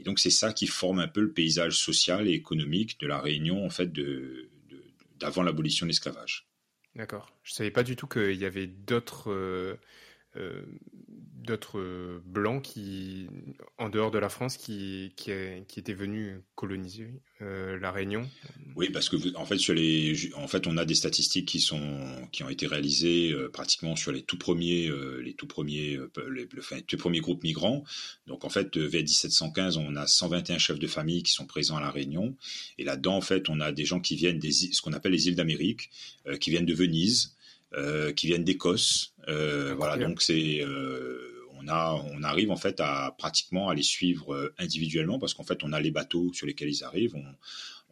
[0.00, 3.20] et donc c'est ça qui forme un peu le paysage social et économique de la
[3.20, 3.68] Réunion
[5.18, 6.48] d'avant l'abolition de l'esclavage.
[6.96, 7.30] D'accord.
[7.42, 9.76] Je savais pas du tout qu'il y avait d'autres euh,
[11.50, 13.26] d'autres euh, blancs qui,
[13.78, 15.32] en dehors de la France, qui, qui,
[15.68, 17.08] qui étaient venus coloniser
[17.40, 18.28] euh, la Réunion.
[18.76, 22.28] Oui, parce que en fait, sur les, en fait, on a des statistiques qui sont,
[22.32, 24.90] qui ont été réalisées euh, pratiquement sur les tout premiers,
[25.22, 25.98] les tout premiers,
[26.30, 26.46] les,
[26.86, 27.84] tout premiers groupes migrants.
[28.26, 31.80] Donc, en fait, vers 1715, on a 121 chefs de famille qui sont présents à
[31.80, 32.36] la Réunion.
[32.78, 35.28] Et là-dedans, en fait, on a des gens qui viennent des, ce qu'on appelle les
[35.28, 35.90] îles d'Amérique,
[36.40, 37.34] qui viennent de Venise.
[38.16, 39.14] Qui viennent d'Écosse.
[39.26, 40.64] voilà, donc c'est
[41.60, 45.44] on, a, on arrive en fait à pratiquement à les suivre euh, individuellement parce qu'en
[45.44, 47.14] fait on a les bateaux sur lesquels ils arrivent,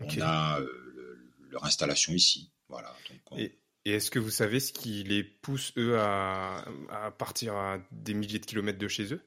[0.01, 1.19] on, a euh,
[1.51, 2.51] leur installation ici.
[2.69, 2.95] Voilà.
[3.37, 3.53] et,
[3.85, 6.63] est-ce que vous savez ce qui les pousse eux à
[7.17, 9.23] partir à des milliers de kilomètres de chez eux?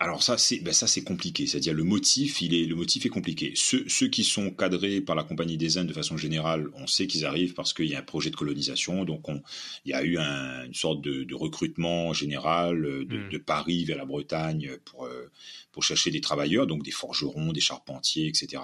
[0.00, 3.08] Alors ça c'est ben ça c'est compliqué, c'est-à-dire le motif il est le motif est
[3.08, 3.52] compliqué.
[3.56, 7.08] Ceux, ceux qui sont cadrés par la compagnie des Indes de façon générale, on sait
[7.08, 9.42] qu'ils arrivent parce qu'il y a un projet de colonisation, donc on,
[9.84, 13.30] il y a eu une sorte de, recrutement général euh, hmm.
[13.30, 15.30] de, Paris vers la Bretagne pour euh,
[15.72, 18.62] pour chercher des travailleurs, donc des forgerons, des charpentiers, etc.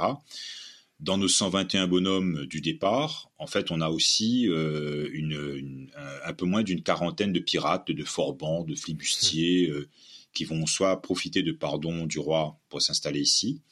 [1.00, 5.90] Dans nos 121 bonhommes du départ, en fait, on a aussi euh, une,
[6.24, 9.72] un peu moins d'une quarantaine de pirates, de forbans, de flibustiers
[10.34, 13.62] qui vont soit profiter de pardon du roi pour s'installer ici,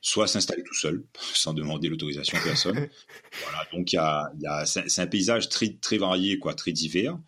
[0.00, 2.76] soit s'installer tout seul sans demander l'autorisation à personne.
[3.42, 7.18] voilà, donc y a, y a c'est un paysage très très varié, quoi, très divers.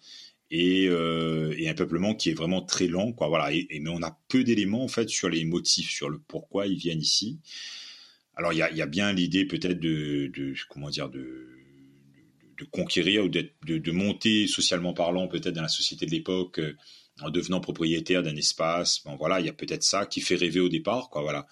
[0.53, 3.27] Et, euh, et, un peuplement qui est vraiment très lent, quoi.
[3.27, 3.53] Voilà.
[3.53, 6.77] Et, mais on a peu d'éléments en fait sur les motifs, sur le pourquoi ils
[6.77, 7.41] viennent ici.
[8.37, 11.49] Alors il y a, y a, bien l'idée peut-être de, de, comment dire de
[12.59, 16.75] de conquérir ou de, de, monter socialement parlant peut-être dans la société de l'époque euh,
[17.21, 19.03] en devenant propriétaire d'un espace.
[19.05, 21.47] Bon, voilà, il y a peut-être ça qui fait rêver au départ, quoi, voilà.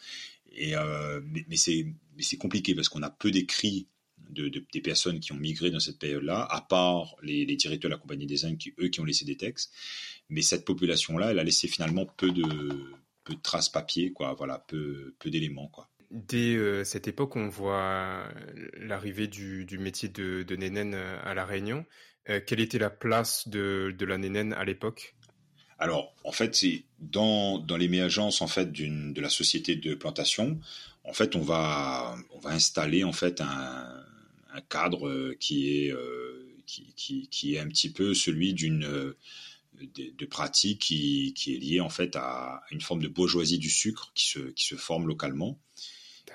[0.53, 3.89] Et euh, mais, c'est mais c'est compliqué parce qu'on a peu d'écrits
[4.31, 8.01] de, des personnes qui ont migré dans cette période-là, à part les, directeurs de la
[8.01, 9.73] Compagnie des Indes, qui, eux, qui ont laissé des textes.
[10.29, 12.45] Mais cette population-là, elle a laissé finalement peu de,
[13.25, 15.89] peu de traces papier, quoi, voilà, peu, peu d'éléments, quoi.
[16.11, 18.29] Dès euh, cette époque, on voit
[18.77, 21.85] l'arrivée du, du, métier de, de nénène à La Réunion.
[22.31, 25.17] Euh, quelle était la place de, de la nénène à l'époque?
[25.79, 30.59] Alors, en fait, c'est dans, dans l'émergence en fait d'une de la société de plantation.
[31.05, 34.05] En fait, on va on va installer en fait un,
[34.53, 40.11] un cadre qui est euh, qui, qui, qui, est un petit peu celui d'une de,
[40.17, 44.13] de, pratique qui, qui est liée en fait à une forme de bourgeoisie du sucre
[44.15, 45.59] qui se qui se forme localement.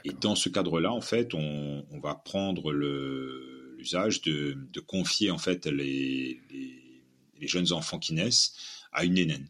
[0.06, 5.38] Et dans ce cadre-là, en fait, on, on va prendre l'usage de, de confier en
[5.38, 7.04] fait les, les,
[7.40, 8.54] les jeunes enfants qui naissent
[8.92, 9.48] à une nénène.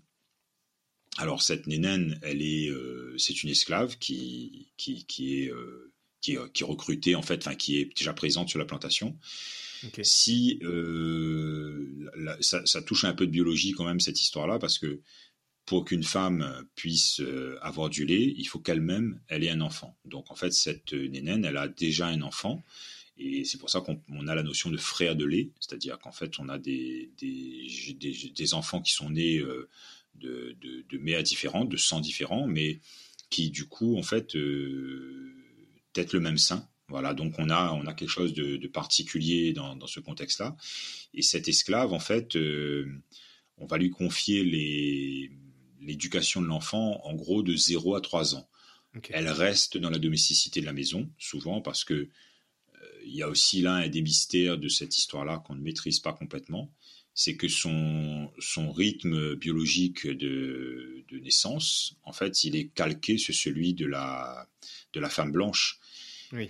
[1.17, 6.33] Alors cette nénène, elle est, euh, c'est une esclave qui qui, qui est euh, qui,
[6.33, 9.17] est, qui est recrutée en fait, enfin qui est déjà présente sur la plantation.
[10.03, 12.09] Si euh,
[12.41, 14.99] ça, ça, touche un peu de biologie quand même cette histoire-là parce que
[15.65, 17.21] pour qu'une femme puisse
[17.61, 19.97] avoir du lait, il faut qu'elle-même elle ait un enfant.
[20.03, 22.63] Donc en fait cette nénène, elle a déjà un enfant
[23.19, 26.39] et c'est pour ça qu'on a la notion de frère de lait, c'est-à-dire qu'en fait,
[26.39, 27.67] on a des, des,
[28.33, 29.67] des, enfants qui sont nés euh,
[30.15, 32.79] de, de, de mères différentes, de sang différents, mais
[33.29, 35.33] qui, du coup, en fait, euh,
[35.91, 36.65] têtent le même sein.
[36.87, 40.55] Voilà, donc on a, on a quelque chose de, de particulier dans, dans ce contexte-là.
[41.13, 42.89] Et cet esclave, en fait, euh,
[43.57, 44.45] on va lui confier
[45.81, 48.49] l'éducation de l'enfant, en gros, de 0 à 3 ans.
[49.09, 52.09] Elle reste dans la domesticité de la maison, souvent parce que
[53.09, 56.13] il y a aussi là un des mystères de cette histoire-là qu'on ne maîtrise pas
[56.13, 56.71] complètement,
[57.13, 63.33] c'est que son, son rythme biologique de, de, naissance, en fait, il est calqué sur
[63.33, 64.47] celui de la,
[64.93, 65.79] de la femme blanche.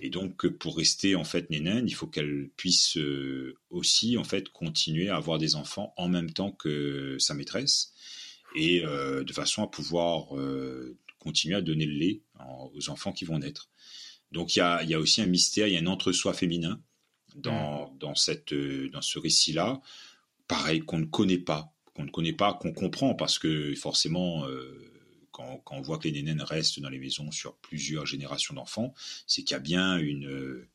[0.02, 4.50] Et donc, pour rester en fait nénène, il faut qu'elle puisse euh, aussi en fait
[4.50, 7.94] continuer à avoir des enfants en même temps que sa maîtresse,
[8.54, 12.20] et euh, de façon à pouvoir euh, continuer à donner le lait
[12.74, 13.70] aux enfants qui vont naître.
[14.32, 16.80] Donc il y a, y a, aussi un mystère, il y a un entre-soi féminin
[17.36, 17.98] dans, mm.
[17.98, 19.80] dans, cette, euh, dans ce récit-là,
[20.46, 24.92] pareil, qu'on ne connaît pas, qu'on ne connaît pas, qu'on comprend, parce que forcément, euh,
[25.30, 28.94] quand, quand, on voit que les nénènes restent dans les maisons sur plusieurs générations d'enfants,
[29.26, 30.68] c'est qu'il y a bien une, euh,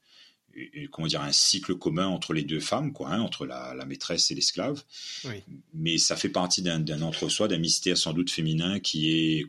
[0.91, 4.31] comment dire, un cycle commun entre les deux femmes, quoi, hein, entre la, la, maîtresse
[4.31, 4.83] et l'esclave.
[5.25, 5.43] Oui.
[5.73, 9.45] Mais ça fait partie d'un entre-soi, d'un mystère sans doute féminin qui est,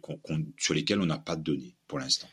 [0.59, 2.29] sur lesquels on n'a pas de données pour l'instant.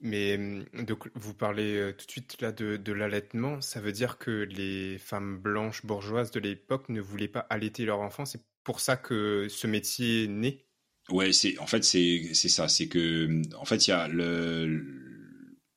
[0.00, 3.92] Mais hum, donc vous parlez euh, tout de suite là de, de l'allaitement, ça veut
[3.92, 8.44] dire que les femmes blanches bourgeoises de l'époque ne voulaient pas allaiter leur enfant, c'est
[8.62, 10.66] pour ça que ce métier est né?
[11.10, 14.66] Ouais, c'est en fait c'est ça, c'est que hum, en fait il y a le,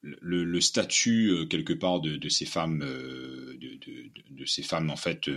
[0.01, 3.79] le, statut euh, quelque part de, de ces femmes euh, de,
[4.29, 5.29] de, ces femmes en fait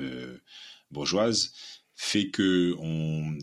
[0.90, 1.52] bourgeoises
[1.94, 3.38] fait que on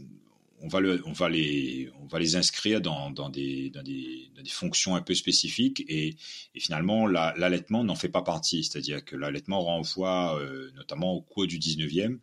[0.61, 4.31] on va, le, on va, les, on va les inscrire dans, dans, des, dans, des,
[4.35, 6.15] dans des fonctions un peu spécifiques et,
[6.55, 8.63] et finalement l'allaitement n'en fait pas partie.
[8.63, 12.19] C'est-à-dire que l'allaitement renvoie euh, notamment au cours du 19e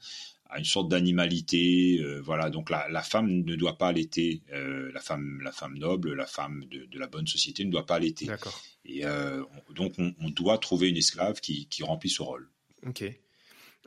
[0.50, 1.98] à une sorte d'animalité.
[2.00, 4.42] Euh, voilà, donc la, la, femme ne doit pas allaiter.
[4.52, 7.86] Euh, la femme, la femme noble, la femme de, de, la bonne société ne doit
[7.86, 8.26] pas allaiter.
[8.26, 8.60] D'accord.
[8.84, 9.02] Et
[9.74, 12.48] donc on, on, doit trouver une esclave qui, qui remplit ce rôle.
[12.86, 13.04] Ok.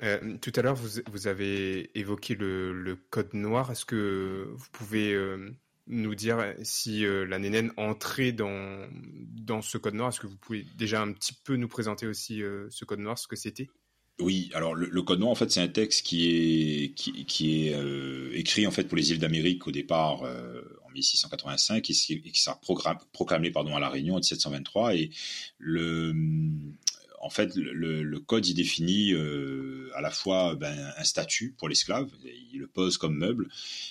[0.04, 3.72] Euh, tout à l'heure, vous, avez évoqué le, code noir.
[3.72, 5.52] Est-ce que vous pouvez euh,
[5.88, 10.10] nous dire si euh, la nénène entrait dans, dans ce code noir?
[10.10, 13.28] Est-ce que vous pouvez déjà un petit peu nous présenter aussi ce code noir, ce
[13.28, 13.70] que c'était?
[14.22, 18.30] Oui, alors le, Code Noir, en fait, c'est un texte qui est, qui, est euh,
[18.34, 22.60] écrit en fait pour les îles d'Amérique au départ euh, en 1685 et qui sera
[23.12, 25.10] proclamé pardon à la Réunion en 1723 et
[25.58, 26.14] le
[27.22, 31.70] en fait, le, le, code il définit euh, à la fois ben, un statut pour
[31.70, 32.10] l'esclave,
[32.52, 33.48] il le pose comme meuble,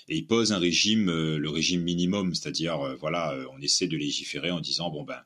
[0.09, 3.97] et il pose un régime, euh, le régime minimum, c'est-à-dire euh, voilà, on essaie de
[3.97, 5.21] légiférer en disant bon ben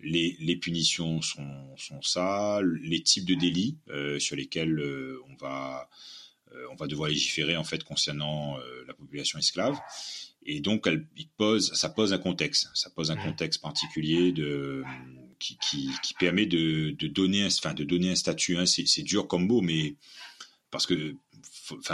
[0.00, 3.76] les, les punitions sont, sont ça, les types de délits
[4.20, 4.80] sur lesquels
[5.28, 5.88] on va
[6.70, 9.76] on va devoir légiférer en fait concernant la population esclave.
[10.44, 14.82] Et donc, elle, il pose, ça pose un contexte, ça pose un contexte particulier de
[15.38, 18.56] qui, permet de, donner, enfin, de donner un statut.
[18.56, 18.66] Hein.
[18.66, 19.94] C'est dur comme mot, mais
[20.70, 21.16] parce que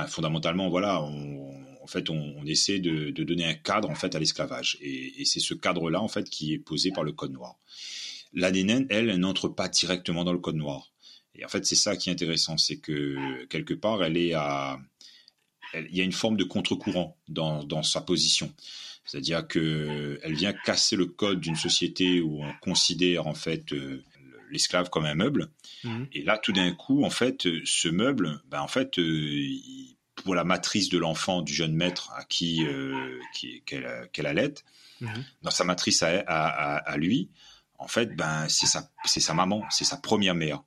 [0.08, 4.78] fondamentalement, voilà, on, en fait, on, essaie de, donner un cadre en fait à l'esclavage,
[4.80, 7.56] et, c'est ce cadre-là en fait qui est posé par le Code noir.
[8.32, 10.92] La elle, elle n'entre pas directement dans le Code noir.
[11.36, 14.80] Et en fait, c'est ça qui est intéressant, c'est que quelque part, elle est à,
[15.74, 18.52] il y a une forme de contre-courant dans, dans sa position.
[19.04, 24.02] C'est-à-dire que elle vient casser le code d'une société où on considère en fait euh,
[24.50, 25.50] l'esclave comme un meuble.
[25.82, 26.04] Mmh.
[26.12, 29.46] Et là, tout d'un coup, en fait, ce meuble, ben, en fait, euh,
[30.14, 33.18] pour la matrice de l'enfant du jeune maître à qui euh,
[33.66, 34.54] qu'elle qu allait,
[35.00, 35.08] mmh.
[35.42, 37.30] dans sa matrice à, à, à, lui,
[37.78, 38.66] en fait, ben c'est
[39.20, 40.62] sa maman, c'est sa première mère.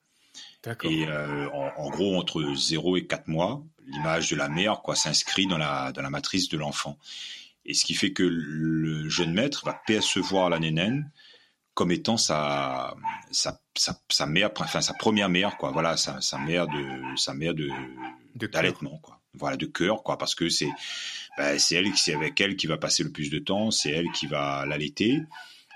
[0.84, 4.96] Et euh, en, en, gros, entre 0 et 4 mois, l'image de la mère quoi
[4.96, 6.98] s'inscrit dans la dans la matrice de l'enfant.
[7.68, 11.12] Et ce qui fait que le jeune maître va percevoir la nénène
[11.78, 12.96] comme étant sa,
[13.30, 15.70] sa, sa, sa mère, enfin sa première mère, quoi.
[15.70, 17.70] Voilà, sa, sa mère de, sa mère de,
[18.34, 19.22] d'allaitement, quoi.
[19.36, 20.72] Voilà, de cœur, quoi, parce que c'est,
[21.38, 24.12] ben, c'est elle, c'est avec elle qui va passer le plus de temps, c'est elle
[24.12, 25.22] qui va l'allaiter.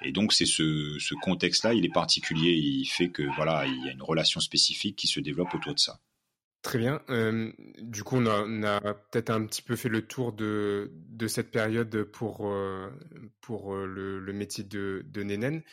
[0.01, 3.89] Et donc, c'est ce, ce contexte-là, il est particulier, il fait que, voilà, il y
[3.89, 5.99] a une relation spécifique qui se développe autour de ça.
[6.61, 7.01] Très bien.
[7.79, 10.91] Du coup, on a, peut-être un petit peu fait le tour de,
[11.27, 12.89] cette période pour, euh,
[13.41, 15.63] pour euh, le, métier de, de Nénen.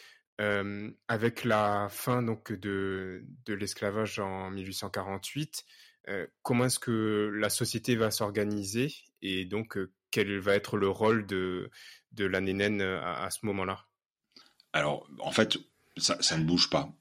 [0.41, 5.65] Euh, avec la fin donc de, de l'esclavage en 1848,
[6.09, 9.77] euh, comment est-ce que la société va s'organiser et donc
[10.13, 11.73] quel va être le rôle de,
[12.13, 13.85] de la Nénen à, à ce moment-là?
[14.73, 15.59] Alors, en fait,
[15.99, 16.93] ça, ça, ne bouge pas.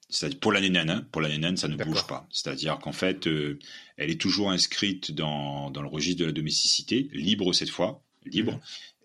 [0.41, 2.27] Pour l'année naine, pour l'année ça ne bouge pas.
[2.31, 3.59] C'est-à-dire qu'en fait, euh,
[3.97, 8.53] elle est toujours inscrite dans, dans le registre de la domesticité, libre cette fois, libre.
[8.53, 8.59] Mmh.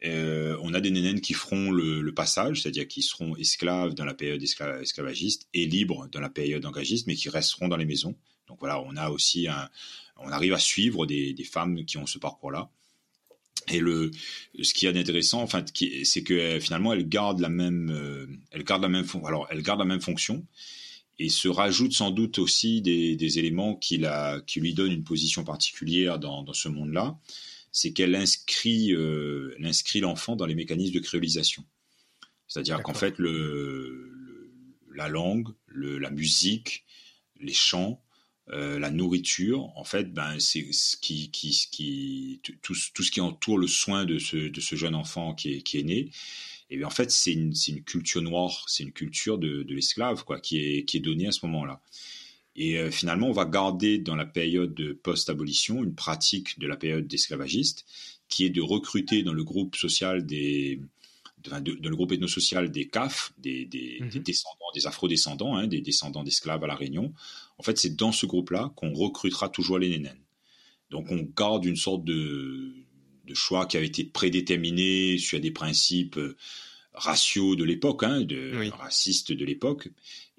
[0.05, 4.05] Euh, on a des nénènes qui feront le, le passage, c'est-à-dire qui seront esclaves dans
[4.05, 8.17] la période esclavagiste et libres dans la période engagiste, mais qui resteront dans les maisons.
[8.49, 9.69] Donc voilà, on a aussi un,
[10.17, 12.71] on arrive à suivre des, des femmes qui ont ce parcours-là.
[13.69, 14.11] Et le,
[14.61, 15.65] ce qui est intéressant, enfin,
[16.05, 19.63] c'est que euh, finalement, elle garde la même, euh, elle garde la même, alors, elle
[19.63, 20.45] garde la même fonction
[21.19, 25.05] et se rajoute sans doute aussi des, des éléments qui, la, qui lui donnent une
[25.05, 27.19] position particulière dans, dans ce monde-là.
[27.71, 31.65] C'est qu'elle inscrit, euh, elle inscrit l'enfant dans les mécanismes de créolisation.
[32.49, 34.53] C'est-à-dire qu'en fait, le, le,
[34.95, 36.85] la langue, le, la musique,
[37.41, 38.03] les chants,
[38.51, 43.21] euh, la nourriture, en fait, ben, c'est ce qui, qui, qui tout, tout, ce qui
[43.21, 46.11] entoure le soin de ce, de ce jeune enfant qui est, qui est né.
[46.69, 50.25] Et bien, en fait, c'est une, une, culture noire, c'est une culture de, de l'esclave,
[50.25, 51.81] quoi, qui est, qui est donnée à ce moment-là.
[52.57, 56.77] Et euh, finalement, on va garder dans la période de post-abolition une pratique de la
[56.77, 57.87] période d'esclavagiste,
[58.29, 60.81] qui est de recruter dans le groupe social des,
[61.45, 64.09] dans le groupe ethnosocial des CAF, des, des, mmh.
[64.09, 67.13] des descendants, des afro-descendants, hein, des descendants d'esclaves à La Réunion,
[67.63, 70.19] en fait, c'est dans ce groupe-là qu'on recrutera toujours les nénènes.
[70.91, 72.75] Donc, on garde une sorte de,
[73.25, 76.37] de choix qui avait été prédéterminé sur des principes euh,
[76.93, 78.71] raciaux de l'époque, hein, de oui.
[78.71, 79.91] racistes de l'époque,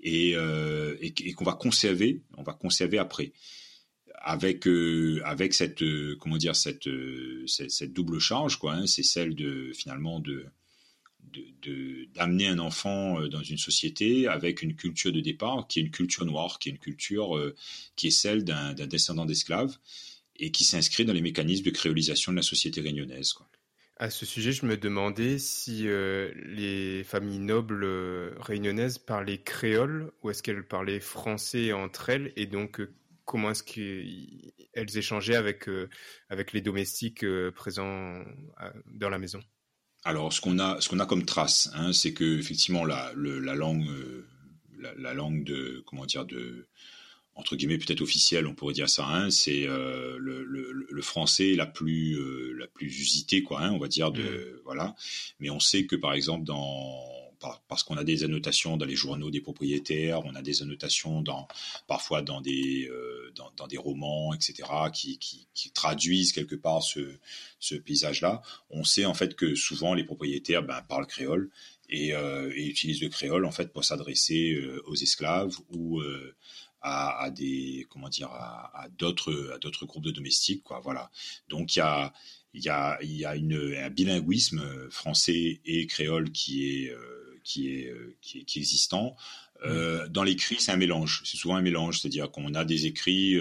[0.02, 3.32] et, euh, et, et qu'on va conserver, on va conserver après
[4.26, 6.90] avec euh, avec cette euh, comment dire cette,
[7.48, 10.46] cette, cette double charge quoi hein, c'est celle de finalement de
[12.16, 15.92] d'amener un enfant euh, dans une société avec une culture de départ qui est une
[15.92, 17.56] culture noire, qui est une culture euh,
[17.96, 19.78] qui est celle d'un descendant d'esclaves
[20.36, 23.34] et qui s'inscrit dans les mécanismes de créolisation de la société réunionnaise.
[23.34, 23.48] Quoi.
[23.98, 27.86] À ce sujet, je me demandais si les familles nobles
[28.40, 32.82] réunionnaises parlaient créole ou est-ce qu'elles parlaient français entre elles et donc
[33.26, 35.70] comment est-ce qu'elles échangeaient avec,
[36.30, 38.24] avec les domestiques présents
[38.88, 39.40] dans la maison?
[40.06, 43.56] Alors, ce qu'on a, ce qu'on a comme trace, hein, c'est que effectivement la, la
[43.56, 43.88] langue,
[44.98, 46.68] la, langue de comment dire de
[47.36, 51.56] entre guillemets peut-être officielle, on pourrait dire ça, hein, c'est euh, le, le, le, français
[51.56, 54.62] la plus euh, la plus usitée, quoi, hein, on va dire de mm.
[54.66, 54.96] voilà.
[55.40, 57.02] Mais on sait que par exemple dans
[57.68, 61.48] parce qu'on a des annotations dans les journaux des propriétaires, on a des annotations dans
[61.88, 67.18] parfois dans des euh, dans, des romans, etc., qui, traduisent quelque part ce,
[67.60, 68.42] ce paysage-là.
[68.70, 71.50] On sait en fait que souvent les propriétaires ben, parlent créole
[71.90, 76.02] et, euh, et, utilisent le créole en fait pour s'adresser aux esclaves ou
[76.84, 81.10] à, des comment dire à, d'autres à d'autres groupes de domestiques voilà
[81.48, 82.14] donc il y a
[82.54, 87.13] il y a y a une, un bilinguisme français et créole qui est euh,
[87.44, 89.16] qui est euh, qui est, qui est existant.
[89.66, 91.22] Euh, dans l'écrit c'est un mélange.
[91.26, 92.00] C'est souvent un mélange.
[92.00, 93.38] C'est-à-dire qu'on a des écrits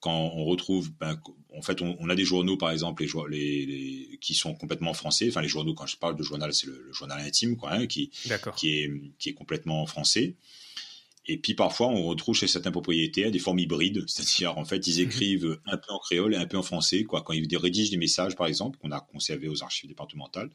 [0.00, 1.20] quand on retrouve, ben,
[1.54, 5.28] en fait, on, a des journaux, par exemple, les, les, qui sont complètement français.
[5.28, 8.10] Enfin, les journaux, quand je parle de journal, c'est le, journal intime, quoi, hein, qui,
[8.56, 10.36] qui est, qui est complètement français.
[11.26, 15.00] Et puis parfois, on retrouve chez certains propriétaires des formes hybrides, c'est-à-dire en fait, ils
[15.00, 15.06] mhm.
[15.06, 17.04] écrivent un peu en créole et un peu en français.
[17.04, 17.22] Quoi.
[17.22, 20.50] Quand ils rédigent des messages, par exemple, qu'on a conservé aux archives départementales,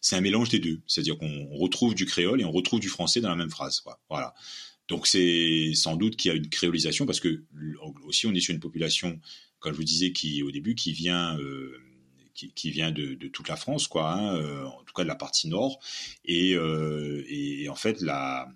[0.00, 0.80] c'est un mélange des deux.
[0.86, 3.80] C'est-à-dire qu'on retrouve du créole et on retrouve du français dans la même phrase.
[3.80, 4.00] Quoi.
[4.08, 4.34] Voilà.
[4.88, 7.44] Donc c'est sans doute qu'il y a une créolisation parce que
[8.04, 9.20] aussi on est sur une population,
[9.58, 11.76] comme je vous disais, qui au début qui vient euh,
[12.34, 15.48] qui, vient de, toute la France, quoi, hein, euh, en tout cas de la partie
[15.48, 15.78] nord,
[16.26, 18.46] et, euh, et en fait la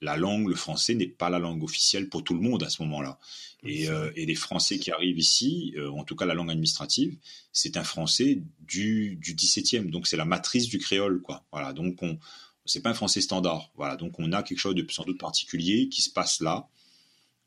[0.00, 2.82] la langue, le français n'est pas la langue officielle pour tout le monde à ce
[2.82, 3.18] moment-là.
[3.64, 7.16] Et, euh, les Français qui arrivent ici, euh, en tout cas la langue administrative,
[7.52, 9.90] c'est un français du, du 17e.
[9.90, 11.44] Donc c'est la matrice du créole, quoi.
[11.50, 11.72] Voilà.
[11.72, 12.18] Donc on,
[12.64, 13.70] c'est pas un français standard.
[13.76, 13.96] Voilà.
[13.96, 16.68] Donc on a quelque chose de sans doute particulier qui se passe là.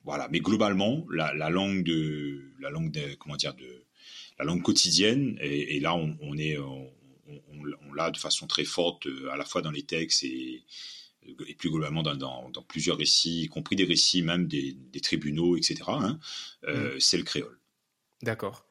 [0.03, 0.27] Voilà.
[0.31, 3.83] Mais globalement, la, langue de, la langue de, comment dire, de,
[4.39, 6.89] la langue quotidienne, et, là on, est, on,
[7.89, 10.63] on l'a de façon très forte euh, à la fois dans les textes et,
[11.23, 16.19] et plus globalement dans, plusieurs récits, y compris des récits même des, tribunaux, etc., hein,
[16.65, 16.99] euh, mm.
[16.99, 17.59] c'est le créole.
[18.21, 18.65] D'accord.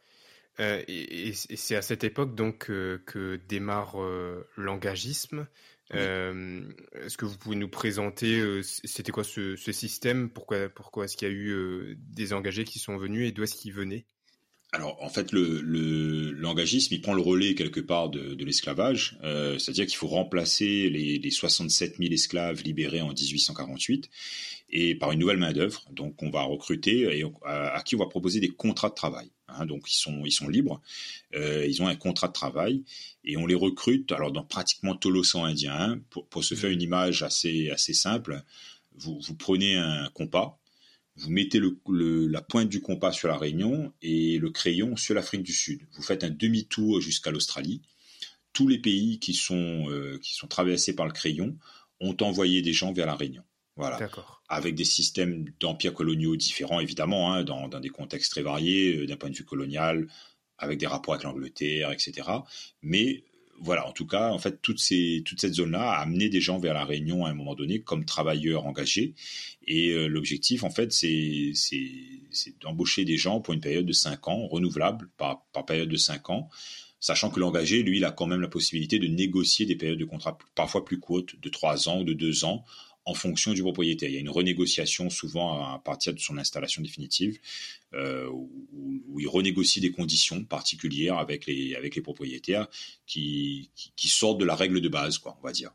[0.60, 5.46] Euh, et, c'est à cette époque donc que démarre euh, l'engagisme.
[5.90, 10.30] est-ce que vous pouvez nous présenter, c'était quoi ce, système?
[10.30, 13.54] Pourquoi, pourquoi est-ce qu'il y a eu des engagés qui sont venus et d'où est-ce
[13.54, 14.06] qu'ils venaient?
[14.72, 19.18] Alors en fait, le, le l'engagisme, il prend le relais quelque part de, de l'esclavage,
[19.24, 24.10] euh, c'est-à-dire qu'il faut remplacer les, les 67 000 esclaves libérés en 1848
[24.70, 25.84] et par une nouvelle main d'œuvre.
[25.90, 29.30] Donc on va recruter et à, qui on va proposer des contrats de travail.
[29.48, 30.82] Hein, donc ils sont ils sont libres,
[31.34, 32.84] euh, ils ont un contrat de travail
[33.24, 34.12] et on les recrute.
[34.12, 37.94] Alors dans pratiquement tout l'océan Indien, hein, pour, pour se faire une image assez assez
[37.94, 38.42] simple,
[38.96, 40.58] vous, vous prenez un compas
[41.18, 45.52] vous mettez la pointe du compas sur la Réunion et le crayon sur l'Afrique du
[45.52, 45.82] Sud.
[45.92, 47.82] Vous faites un demi-tour jusqu'à l'Australie.
[48.52, 51.56] Tous les pays qui sont, euh, qui sont traversés par le crayon
[52.00, 53.42] ont envoyé des gens vers la Réunion.
[53.76, 54.10] Voilà.
[54.48, 59.16] Avec des systèmes d'empires coloniaux différents, évidemment, hein, dans, des contextes très variés, euh, d'un
[59.16, 60.08] point de vue colonial,
[60.58, 62.28] avec des rapports avec l'Angleterre, etc.
[62.82, 63.24] Mais
[63.60, 66.84] voilà, en tout cas, en fait, toute, cette zone-là a amené des gens vers la
[66.84, 69.14] Réunion à un moment donné comme travailleurs engagés.
[69.66, 71.52] Et euh, l'objectif, en fait, c'est
[72.60, 76.30] d'embaucher des gens pour une période de 5 ans, renouvelable par, par période de 5
[76.30, 76.48] ans,
[77.00, 80.04] sachant que l'engagé, lui, il a quand même la possibilité de négocier des périodes de
[80.04, 82.64] contrat parfois plus courtes, de 3 ans ou de 2 ans,
[83.08, 84.10] en fonction du propriétaire.
[84.10, 87.38] Il y a une renégociation souvent à partir de son installation définitive,
[87.94, 92.68] euh, où, il renégocie des conditions particulières avec les, avec les propriétaires
[93.06, 95.72] qui, qui, sortent de la règle de base, quoi, on va dire.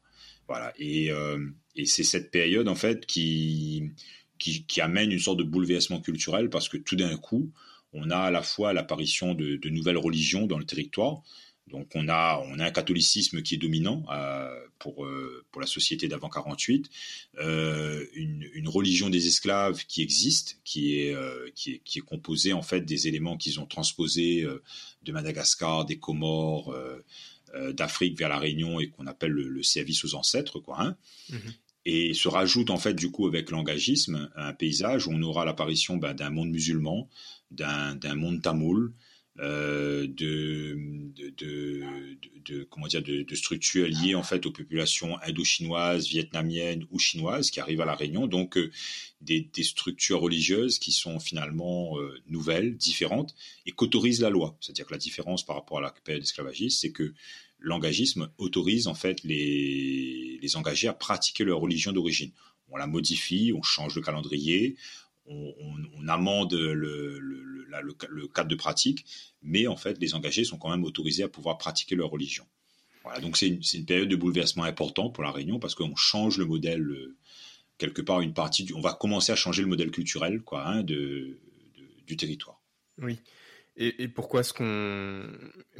[0.47, 0.73] Voilà.
[0.77, 1.43] Et, euh,
[1.75, 3.89] et c'est cette période, en fait, qui,
[4.37, 7.51] qui, qui, amène une sorte de bouleversement culturel parce que tout d'un coup,
[7.93, 11.23] on a à la fois l'apparition de, de nouvelles religions dans le territoire,
[11.67, 15.67] donc on a, on a un catholicisme qui est dominant euh, pour, euh, pour la
[15.67, 16.89] société d'avant 48,
[17.39, 22.01] euh, une, une, religion des esclaves qui existe, qui est, euh, qui est, qui est
[22.01, 24.45] composée en fait des éléments qu'ils ont transposés
[25.03, 26.75] de Madagascar, des Comores,
[27.71, 30.81] d'Afrique vers la Réunion et qu'on appelle le, service aux ancêtres, quoi.
[30.81, 30.97] Hein.
[31.29, 31.53] Mhm.
[31.85, 35.97] Et se rajoute en fait du coup avec l'engagisme un paysage où on aura l'apparition
[35.97, 37.09] ben, d'un monde musulman,
[37.51, 38.93] d'un monde tamoul,
[39.39, 40.77] euh, de,
[42.69, 47.81] comment dire de, structures liées en fait aux populations indo-chinoises, vietnamiennes ou chinoises qui arrivent
[47.81, 48.27] à la Réunion.
[48.27, 48.71] Donc euh,
[49.21, 53.33] des, structures religieuses qui sont finalement euh, nouvelles, différentes
[53.65, 54.55] et qu'autorise la loi.
[54.61, 56.25] C'est-à-dire que la différence par rapport à la période
[56.69, 57.13] c'est que
[57.57, 62.31] l'engagisme autorise en fait les, engagés à pratiquer leur religion d'origine.
[62.69, 64.75] On la modifie, on change le calendrier,
[65.25, 67.19] on, amende le,
[68.33, 69.05] cadre de pratique,
[69.41, 72.45] mais en fait, les engagés sont quand même autorisés à pouvoir pratiquer leur religion.
[73.03, 76.45] Voilà, donc c'est une, période de bouleversement important pour la Réunion parce qu'on change le
[76.45, 77.17] modèle euh,
[77.77, 81.37] quelque part une partie on va commencer à changer le modèle culturel quoi hein, de,
[82.07, 82.61] du territoire.
[83.01, 83.19] Oui.
[83.75, 85.27] Et, pourquoi est-ce qu'on,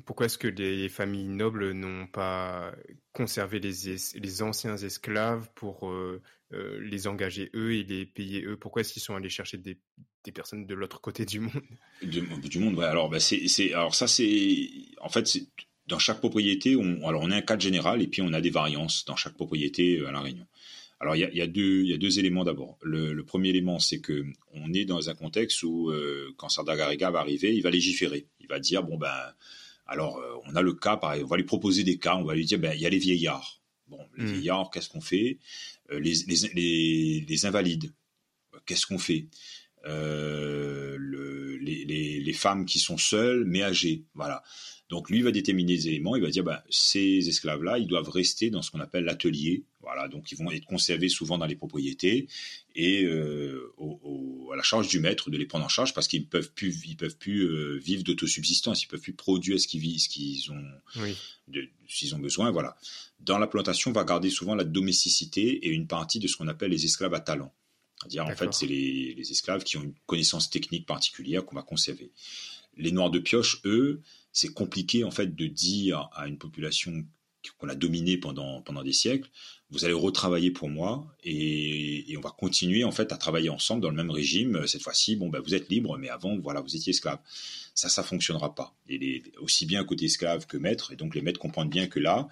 [0.06, 2.74] pourquoi est-ce que les familles nobles n'ont pas
[3.12, 6.20] conservé les, les anciens esclaves pour euh,
[6.54, 8.58] euh, les engager eux et les payer eux?
[8.58, 9.78] Pourquoi est-ce qu'ils sont allés chercher des,
[10.32, 11.64] personnes de l'autre côté du monde?
[12.02, 12.86] Du, monde, ouais.
[12.86, 14.70] Alors, bah, c'est, alors ça, c'est,
[15.02, 15.28] en fait,
[15.88, 16.76] dans chaque propriété.
[16.76, 19.34] On, alors, on a un cadre général et puis on a des variances dans chaque
[19.34, 20.46] propriété euh, à la Réunion.
[21.00, 22.78] Alors il y a, y a, deux, éléments d'abord.
[22.82, 27.12] Le, premier élément, c'est que on est dans un contexte où euh, quand Sardar Garriga
[27.12, 28.28] va arriver, il va légiférer.
[28.40, 29.12] Il va dire bon ben
[29.86, 32.46] alors on a le cas, pareil, on va lui proposer des cas, on va lui
[32.46, 33.60] dire ben il y a les vieillards.
[33.98, 34.34] Bon, les hmm.
[34.34, 35.38] vieillards, qu'est-ce qu'on fait?
[35.92, 37.94] Euh, les, les, les, les, invalides,
[38.66, 39.28] qu'est-ce qu'on fait?
[39.86, 44.44] Le, les, les, femmes qui sont seules mais âgées, voilà.
[44.90, 48.50] Donc lui va déterminer les éléments, il va dire ben, ces esclaves-là, ils doivent rester
[48.50, 49.64] dans ce qu'on appelle l'atelier.
[49.82, 52.28] Voilà, donc ils vont être conservés souvent dans les propriétés
[52.76, 53.74] et euh,
[54.54, 56.96] à la charge du maître de les prendre en charge parce qu'ils peuvent plus, ils
[56.96, 60.64] peuvent plus euh, vivre d'autosubsistance, ils peuvent plus produire ce qu'ils ce qu'ils ont,
[61.88, 62.52] s'ils ont besoin.
[62.52, 62.78] Voilà.
[63.24, 66.48] Dans la plantation, on va garder souvent la domesticité et une partie de ce qu'on
[66.48, 67.54] appelle les esclaves à talent.
[68.00, 71.64] C'est-à-dire, en fait, c'est les, les esclaves qui ont une connaissance technique particulière qu'on va
[71.64, 72.12] conserver.
[72.76, 74.02] Les noirs de pioche, eux,
[74.34, 77.06] c'est compliqué en fait de dire à une population
[77.52, 79.30] qu'on a dominée pendant, pendant des siècles,
[79.70, 83.90] vous allez retravailler pour moi et, on va continuer en fait à travailler ensemble dans
[83.90, 84.68] le même régime.
[84.68, 87.20] Cette fois-ci, bon, ben, vous êtes libre, mais avant, voilà, vous étiez esclave.
[87.74, 88.76] Ça, ça fonctionnera pas.
[88.88, 90.94] Et aussi bien côté esclave que maître.
[90.94, 92.28] Et donc les maîtres comprennent bien que là,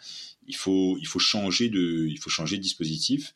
[0.48, 3.34] il faut, il faut changer de, il faut changer de dispositif.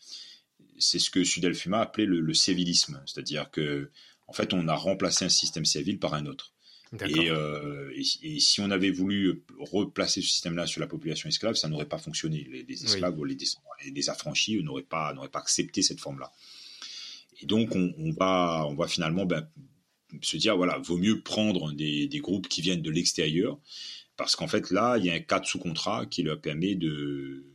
[0.78, 3.90] C'est ce que Sudelfuma appelait le, le civilisme, c'est-à-dire que
[4.28, 6.55] en fait, on a remplacé un système civil par un autre.
[7.02, 11.88] Euh, et, si on avait voulu replacer ce système-là sur la population esclave, ça n'aurait
[11.88, 12.48] pas fonctionné.
[12.68, 13.38] Les, esclaves ou les,
[13.94, 16.32] les, affranchis n'auraient pas, pas accepté cette forme-là.
[17.42, 19.48] Et donc, on, va, on va finalement ben,
[20.22, 23.60] se dire, voilà, vaut mieux prendre des, groupes qui viennent de l'extérieur,
[24.18, 27.46] parce qu'en fait, là, il y a un cadre sous contrat qui leur permet de,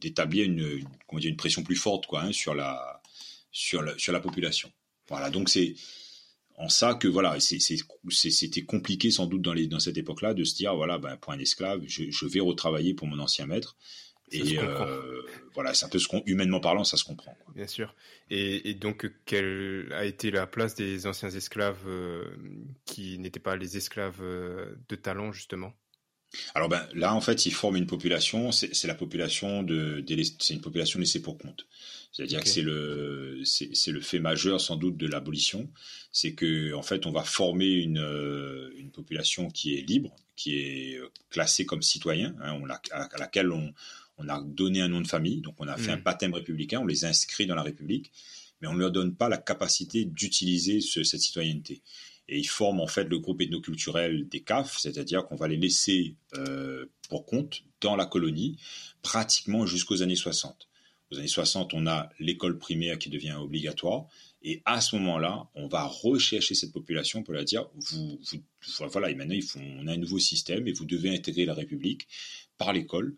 [0.00, 0.82] d'établir une,
[1.12, 3.00] une pression plus forte quoi, hein, sur, la,
[3.52, 4.72] sur, la, sur la population.
[5.08, 5.74] Voilà, donc c'est
[6.58, 10.56] en ça que voilà, c'était compliqué sans doute dans, les, dans cette époque-là de se
[10.56, 13.76] dire voilà, ben, pour un esclave, je, vais retravailler pour mon ancien maître.
[14.32, 15.22] et euh,
[15.54, 17.36] voilà, c'est un peu ce qu'on, humainement parlant, ça se comprend.
[17.54, 17.94] Bien sûr.
[18.28, 22.24] Et, donc, quelle a été la place des anciens esclaves euh,
[22.84, 25.72] qui n'étaient pas les esclaves euh, de talent, justement?
[26.54, 30.04] Alors ben là en fait ils forment une population, c'est la population de,
[30.38, 31.66] c'est une population laissée pour compte.
[32.12, 35.70] C'est-à-dire que c'est le, c'est le fait majeur sans doute de l'abolition,
[36.10, 40.58] c'est que en fait on va former une, euh, une population qui est libre, qui
[40.58, 43.72] est euh, classée comme citoyen, hein, on à laquelle on,
[44.18, 46.02] on, a donné un nom de famille, donc on a fait un hmm.
[46.02, 48.10] baptême républicain, on les inscrit dans la République,
[48.60, 51.82] mais on ne leur donne pas la capacité d'utiliser cette citoyenneté.
[52.28, 56.16] Et ils forment en fait le groupe ethnoculturel des CAF, c'est-à-dire qu'on va les laisser
[56.36, 58.58] euh, pour compte dans la colonie
[59.02, 60.68] pratiquement jusqu'aux années 60
[61.10, 64.06] aux années 60, on a l'école primaire qui devient obligatoire.
[64.42, 68.20] Et à ce moment-là, on va rechercher cette population pour leur dire, vous,
[68.90, 72.06] voilà, et maintenant, on a un nouveau système et vous devez intégrer la République
[72.56, 73.16] par l'école.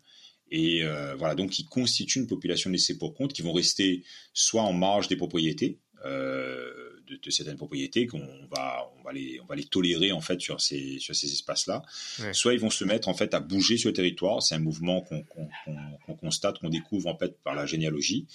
[0.49, 4.03] Et euh, voilà, donc ils constituent une population laissée pour compte qui vont rester
[4.33, 9.45] soit en marge des propriétés, euh, de, certaines propriétés qu'on va on va les on
[9.45, 11.83] va les tolérer en fait sur ces sur ces espaces là
[12.33, 14.41] soit ils vont se mettre en fait à bouger sur le territoire.
[14.41, 18.25] C'est un mouvement qu'on constate qu'on découvre en fait par la généalogie.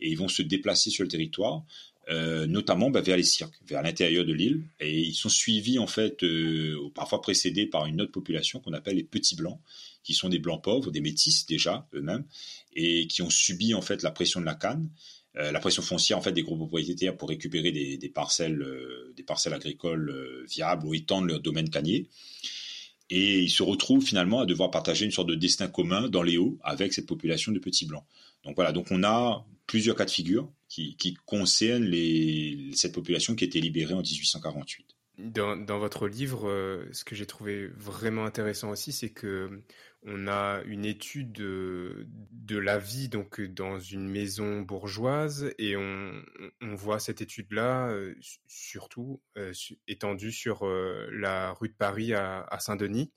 [0.00, 1.64] Et ils vont se déplacer sur le territoire
[2.08, 5.88] euh, notamment bah, vers les cirques, vers l'intérieur de l'île, et ils sont suivis en
[5.88, 9.58] fait, euh, parfois précédés par une autre population qu'on appelle les petits blancs,
[10.04, 12.24] qui sont des blancs pauvres, des métis déjà eux-mêmes,
[12.76, 14.88] et qui ont subi en fait la pression de la canne,
[15.38, 19.22] euh, la pression foncière en fait des gros propriétaires pour récupérer des, parcelles, euh, des
[19.22, 22.08] parcelles agricoles euh, viables ou étendre leur domaine canier.
[23.10, 26.38] Et ils se retrouvent finalement à devoir partager une sorte de destin commun dans les
[26.38, 28.04] hauts avec cette population de petits blancs.
[28.44, 33.44] Donc voilà, donc on a plusieurs cas de figure qui, concernent les, cette population qui
[33.44, 34.86] été libérée en 1848.
[35.18, 36.50] Dans, dans votre livre,
[36.92, 39.62] ce que j'ai trouvé vraiment intéressant aussi, c'est que
[40.06, 42.06] on a une étude de,
[42.48, 46.22] la vie donc dans une maison bourgeoise et on,
[46.62, 48.14] voit cette étude-là euh,
[48.46, 49.52] surtout euh,
[49.88, 53.12] étendue sur euh, la rue de Paris à, Saint-Denis.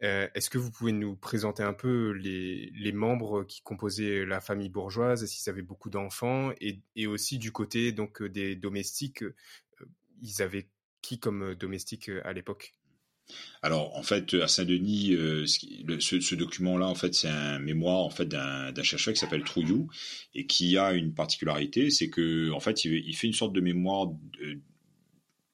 [0.00, 5.24] Est-ce que vous pouvez nous présenter un peu les, membres qui composaient la famille bourgeoise,
[5.26, 9.24] s'ils avaient beaucoup d'enfants, et, et, aussi du côté donc des domestiques,
[10.20, 10.68] ils avaient
[11.02, 12.74] qui comme domestique à l'époque?
[13.62, 18.26] Alors en fait à Saint-Denis, euh, ce, document-là en fait c'est un mémoire en fait
[18.26, 19.88] d'un chercheur qui s'appelle Trouillou
[20.34, 24.08] et qui a une particularité, c'est que en fait il, fait une sorte de mémoire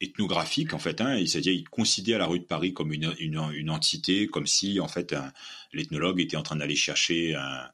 [0.01, 4.27] ethnographique en fait, hein, c'est-à-dire il considère la rue de Paris comme une, une entité,
[4.27, 5.15] comme si en fait
[5.73, 7.69] l'ethnologue était en train d'aller chercher un,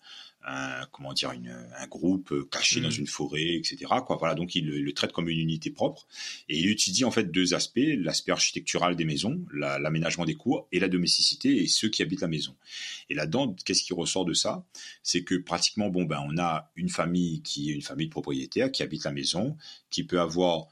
[0.47, 2.99] un comment dire une, un groupe euh, caché dans mm.
[2.99, 3.87] une forêt, etc.
[4.07, 4.17] Quoi.
[4.17, 6.07] Voilà, donc il le, traite comme une unité propre
[6.49, 10.81] et il étudie en fait deux aspects l'aspect architectural des maisons, l'aménagement des cours et
[10.81, 12.55] la domesticité et ceux qui habitent la maison.
[13.11, 14.65] Et là-dedans, qu'est-ce qui ressort de ça?
[15.03, 18.71] C'est que pratiquement bon ben on a une famille qui est une famille de propriétaires
[18.71, 19.57] qui habite la maison,
[19.91, 20.69] qui peut avoir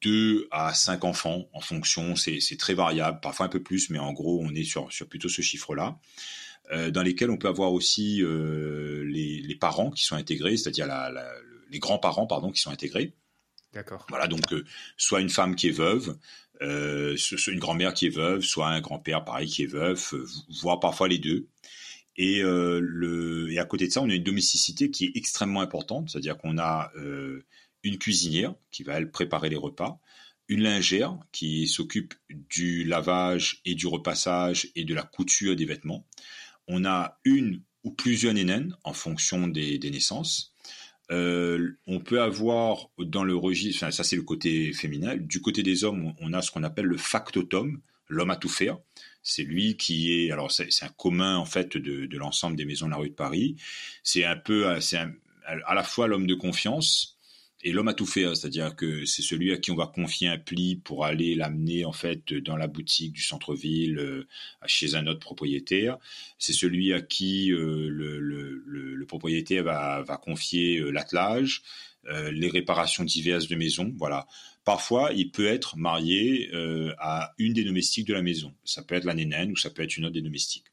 [0.00, 4.12] deux à cinq enfants en fonction, c'est très variable, parfois un peu plus, mais en
[4.12, 5.98] gros on est sur, sur plutôt ce chiffre-là.
[6.70, 10.86] Euh, dans lesquels on peut avoir aussi euh, les, les, parents qui sont intégrés, c'est-à-dire
[10.86, 11.28] la, la,
[11.70, 13.12] les grands-parents pardon qui sont intégrés.
[13.72, 14.06] D'accord.
[14.08, 14.64] Voilà, donc euh,
[14.96, 16.16] soit une femme qui est veuve,
[16.62, 20.14] euh, soit une grand-mère qui est veuve, soit un grand-père pareil qui est veuf,
[20.60, 21.48] voire parfois les deux.
[22.16, 25.62] Et, euh, le, et à côté de ça, on a une domesticité qui est extrêmement
[25.62, 27.44] importante, c'est-à-dire qu'on a euh,
[27.82, 29.98] une cuisinière qui va elle préparer les repas,
[30.48, 36.06] une lingère qui s'occupe du lavage et du repassage et de la couture des vêtements
[36.68, 40.54] on a une ou plusieurs nénènes en fonction des, naissances.
[41.10, 45.16] Euh, on peut avoir dans le registre, ça c'est le côté féminin.
[45.16, 48.78] Du côté des hommes, on a ce qu'on appelle le factotum, l'homme à tout faire.
[49.22, 52.92] C'est lui qui est, alors c'est un commun en fait de, l'ensemble des maisons de
[52.92, 53.56] la rue de Paris.
[54.02, 54.98] C'est un peu, c'est
[55.46, 57.18] à la fois l'homme de confiance
[57.64, 58.34] et l'homme a tout fait, hein.
[58.34, 61.92] c'est-à-dire que c'est celui à qui on va confier un pli pour aller l'amener en
[61.92, 64.26] fait dans la boutique du centre-ville euh,
[64.66, 65.96] chez un autre propriétaire.
[66.38, 71.62] C'est celui à qui euh, le, propriétaire va, va confier euh, l'attelage,
[72.32, 73.92] les réparations diverses de maison.
[73.96, 74.26] Voilà.
[74.64, 76.50] Parfois, il peut être marié
[76.98, 78.52] à une des domestiques de la maison.
[78.64, 80.64] Ça peut être la nénène ou ça peut être une autre des domestiques.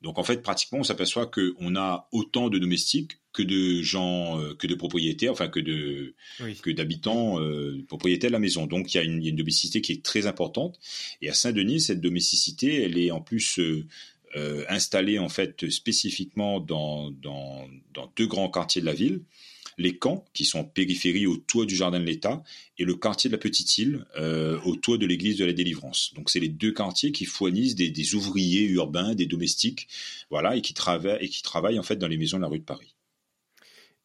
[0.00, 4.54] Donc en fait, pratiquement, on s'aperçoit qu'on a autant de domestiques que de gens, euh,
[4.54, 6.14] que de propriétaires, enfin que de
[6.62, 8.66] que d'habitants euh, propriétaires de la maison.
[8.66, 10.78] Donc il y, a une, domesticité qui est très importante.
[11.20, 17.10] Et à Saint-Denis, cette domesticité, elle est en plus euh, installée en fait spécifiquement dans,
[17.10, 19.22] dans, dans deux grands quartiers de la ville
[19.78, 22.42] les camps, qui sont en périphérie au toit du jardin de l'État,
[22.78, 26.12] et le quartier de la Petite Île, euh, au toit de l'église de la Délivrance.
[26.14, 29.88] Donc c'est les deux quartiers qui fournissent des, ouvriers urbains, des domestiques,
[30.30, 32.58] voilà, et qui travaillent et qui travaillent en fait dans les maisons de la rue
[32.58, 32.94] de Paris.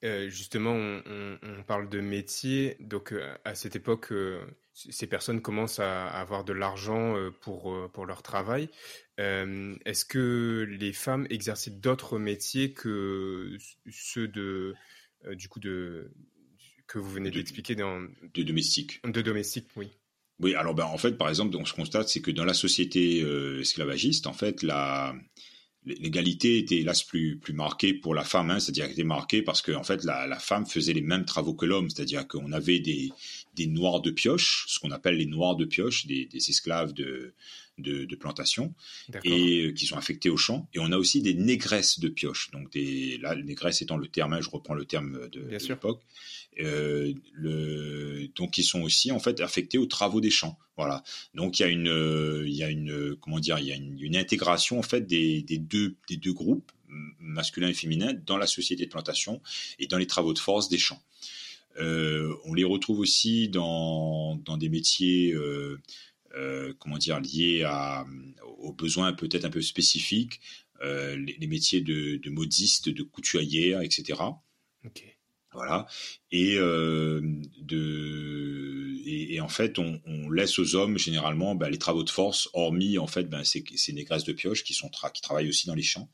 [0.04, 2.78] Euh, justement, on, parle de métier.
[2.80, 4.14] Donc, euh, à cette époque,
[4.74, 8.70] ces personnes commencent à, avoir de l'argent pour, pour leur travail.
[9.18, 13.58] Est-ce que les femmes exerçaient d'autres métiers que
[13.90, 14.76] ceux de,
[15.26, 16.12] euh, du coup de
[16.88, 19.02] que vous venez d'expliquer dans de domestique?
[19.06, 19.90] De domestique, oui.
[20.40, 23.22] Oui, alors ben, en fait, par exemple, on se constate, c'est que dans la société
[23.24, 25.16] euh, esclavagiste, en fait, la
[26.00, 29.62] l'égalité était hélas plus plus marquée pour la femme, hein, c'est-à-dire qu'elle était marquée parce
[29.62, 32.80] que en fait la, la, femme faisait les mêmes travaux que l'homme, c'est-à-dire qu'on avait
[32.80, 33.12] des
[33.56, 37.34] des noirs de pioche, ce qu'on appelle les noirs de pioche, des, des esclaves de
[37.78, 38.74] de, plantation
[39.24, 40.68] et euh, qui sont affectés au champ.
[40.74, 42.50] Et on a aussi des négresses de pioche.
[42.52, 46.02] Donc des, là, négresse étant le terme, hein, je reprends le terme de, l'époque.
[46.60, 47.14] Euh,
[48.36, 50.58] donc ils sont aussi en fait affectés aux travaux des champs.
[50.76, 51.04] Voilà.
[51.34, 54.16] Donc il y a une, il y a une, comment dire, il y a une,
[54.16, 56.72] intégration en fait des, deux, des deux groupes
[57.20, 59.42] masculin et féminin dans la société de plantation
[59.80, 61.02] et dans les travaux de force des champs.
[61.80, 65.80] Euh, on les retrouve aussi dans, des métiers euh,
[66.36, 68.06] euh, comment dire, liés à,
[68.60, 70.40] aux besoins peut-être un peu spécifiques,
[70.82, 74.22] euh, les, métiers de, de modiste, de couturière, etc.
[75.58, 75.88] Voilà.
[76.32, 77.20] Et, euh,
[79.08, 83.08] et, en fait, on, laisse aux hommes généralement ben, les travaux de force, hormis en
[83.08, 86.10] fait ben, ces, négresses de pioche qui, sont qui travaillent aussi dans les champs.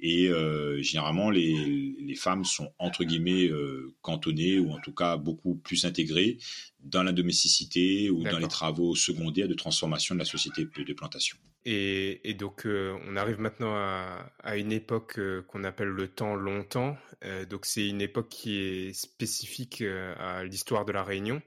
[0.00, 5.18] Et euh, généralement, les, les, femmes sont entre guillemets euh, cantonnées ou en tout cas
[5.18, 6.38] beaucoup plus intégrées
[6.80, 11.36] dans la domesticité ou dans les travaux secondaires de transformation de la société de plantation.
[11.64, 16.08] Et, et donc, euh, on arrive maintenant à, à une époque euh, qu'on appelle le
[16.08, 16.96] temps longtemps.
[17.24, 21.42] Euh, donc, c'est une époque qui est spécifique à l'histoire de la Réunion.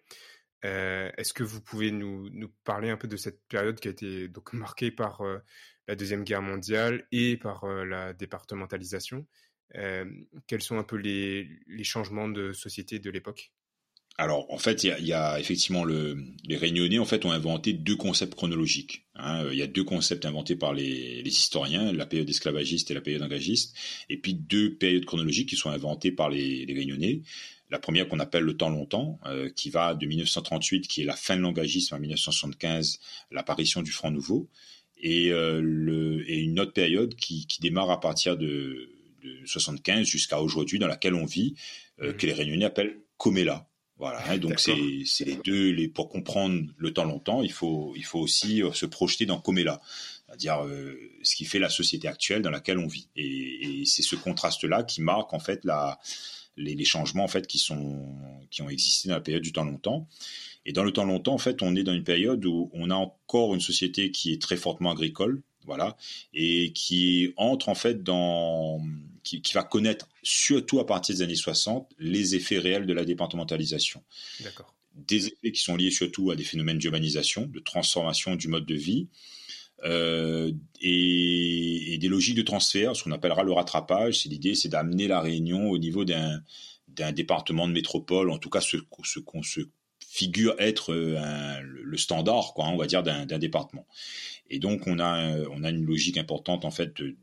[0.64, 4.28] Est-ce que vous pouvez nous, nous, parler un peu de cette période qui a été
[4.28, 5.24] donc marquée par
[5.88, 9.26] la deuxième guerre mondiale et par la départementalisation?
[9.74, 13.52] Quels sont un peu les, les changements de société de l'époque?
[14.18, 17.96] Alors, en fait, il y, a, effectivement le, les Réunionnais en fait ont inventé deux
[17.96, 19.06] concepts chronologiques.
[19.16, 19.48] Hein.
[19.52, 23.24] Il y a deux concepts inventés par les, historiens, la période esclavagiste et la période
[23.24, 23.76] engagiste,
[24.10, 27.22] et puis deux périodes chronologiques qui sont inventées par les, Réunionnais.
[27.72, 31.16] La première qu'on appelle le temps longtemps, euh, qui va de 1938, qui est la
[31.16, 33.00] fin de l'engagisme, à 1975,
[33.32, 34.50] l'apparition du Front Nouveau,
[35.02, 38.92] et, euh, le, et une autre période qui, qui démarre à partir de,
[39.24, 41.56] de 75 jusqu'à aujourd'hui, dans laquelle on vit,
[42.02, 42.18] euh, mmh.
[42.18, 43.71] que les Réunionnais appellent Comela.
[44.02, 45.70] Voilà, hein, donc c'est les deux.
[45.70, 49.40] Les, pour comprendre le temps longtemps, il faut, il faut aussi euh, se projeter dans
[49.40, 49.80] Comela,
[50.26, 53.10] c'est-à-dire euh, ce qui fait la société actuelle dans laquelle on vit.
[53.16, 56.00] Et, c'est ce contraste-là qui marque en fait la,
[56.58, 58.18] les, changements en fait qui sont
[58.50, 60.08] qui ont existé dans la période du temps longtemps.
[60.66, 62.96] Et dans le temps longtemps, en fait, on est dans une période où on a
[62.96, 65.96] encore une société qui est très fortement agricole, voilà,
[66.34, 68.82] et qui entre en fait dans
[69.24, 74.04] qui, va connaître, surtout à partir des années 60, les effets réels de la départementalisation.
[74.42, 74.74] D'accord.
[74.96, 78.76] Des effets qui sont liés surtout à des phénomènes d'urbanisation, de transformation du mode de
[78.76, 79.08] vie,
[79.84, 80.52] euh,
[80.82, 84.22] et, des logiques de transfert, ce qu'on appellera le rattrapage.
[84.22, 86.42] C'est l'idée, c'est d'amener la Réunion au niveau d'un
[86.88, 89.62] d'un département de métropole, en tout cas ce, ce qu'on se
[90.06, 93.88] figure être euh, le standard, quoi, on va dire, d'un département.
[94.54, 97.16] Et donc on a on a une logique importante en fait de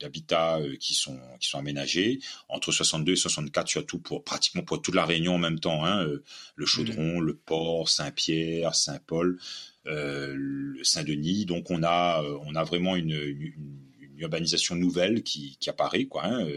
[0.00, 4.82] d'habitats euh, qui sont qui sont aménagés entre 62 et 64 surtout pour pratiquement pour
[4.82, 5.84] toute la Réunion en même temps.
[5.84, 6.24] Hein, euh,
[6.56, 7.24] le Chaudron, mmh.
[7.24, 9.38] le Port, Saint-Pierre, Saint-Paul,
[10.82, 11.46] Saint-Denis.
[11.46, 13.62] Donc on a on a vraiment une, une,
[14.18, 16.48] urbanisation nouvelle qui, qui apparaît quoi hein,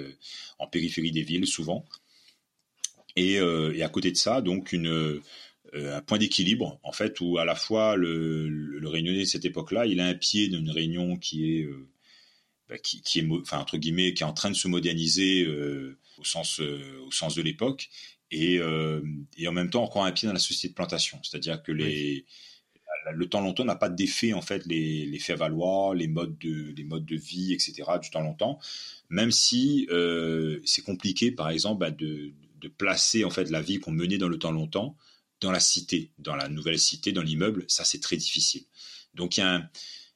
[0.57, 1.85] en périphérie des villes souvent.
[3.15, 5.21] Et, et à côté de ça donc une euh,
[5.73, 9.85] un point d'équilibre en fait où à la fois le, le, réunionnais de cette époque-là,
[9.85, 11.87] il a un pied d'une réunion qui est euh,
[12.67, 15.97] bah, qui, qui, est enfin entre guillemets qui est en train de se moderniser euh,
[16.17, 17.89] au sens au sens de l'époque
[18.31, 18.59] et,
[19.37, 22.25] et en même temps encore un pied dans la société de plantation, c'est-à-dire que les
[23.13, 26.73] le temps longtemps n'a pas d'effet en fait les, les faits valoir, les modes de
[26.75, 28.59] les modes de vie etc du temps longtemps,
[29.09, 29.87] même si
[30.65, 34.27] c'est compliqué par exemple bah, de, de placer en fait la vie qu'on menait dans
[34.29, 34.95] le temps longtemps
[35.41, 38.63] dans la cité, dans la nouvelle cité, dans l'immeuble, ça c'est très difficile.
[39.15, 39.69] Donc il y a, un,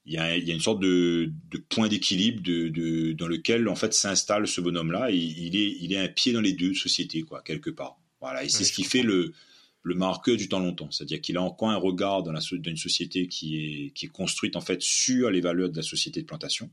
[0.05, 3.27] il y a, il y a une sorte de, de point d'équilibre de, de, dans
[3.27, 6.53] lequel en fait s'installe ce bonhomme-là et il est, il est un pied dans les
[6.53, 7.97] deux sociétés quoi quelque part.
[8.19, 9.33] Voilà et c'est ce qui fait le,
[9.81, 12.77] le marqueur du temps longtemps, c'est-à-dire qu'il a encore un regard dans, la, dans une
[12.77, 16.25] société qui est, qui est construite en fait sur les valeurs de la société de
[16.25, 16.69] plantation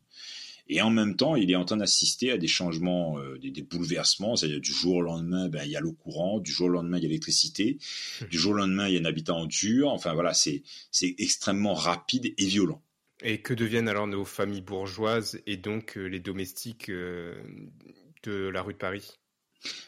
[0.71, 4.37] et en même temps, il est en train d'assister à des changements, euh, des, bouleversements.
[4.37, 6.99] C'est-à-dire du jour au lendemain, ben, il y a l'eau courante, du jour au lendemain,
[6.99, 7.79] il y a l'électricité,
[8.23, 8.29] hum.
[8.29, 9.91] du jour au lendemain, il y a un habitat en dur.
[9.91, 10.63] Enfin voilà, c'est
[11.19, 12.81] extrêmement rapide et violent.
[13.23, 17.35] Et que deviennent alors nos familles bourgeoises et donc euh, les domestiques euh,
[18.23, 19.19] de la rue de Paris?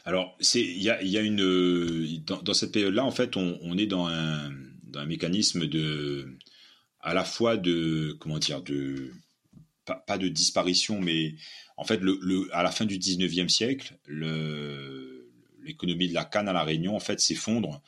[0.05, 3.87] Alors, il y a, y a, une dans, cette période-là, en fait, on, on est
[3.87, 4.51] dans un,
[4.83, 6.37] dans un mécanisme de
[7.01, 9.13] à la fois de comment dire de
[10.07, 11.35] pas, de disparition, mais
[11.77, 13.97] en fait, le, à la fin du 19e siècle,
[15.63, 17.83] l'économie de la canne à La Réunion, en fait, s'effondre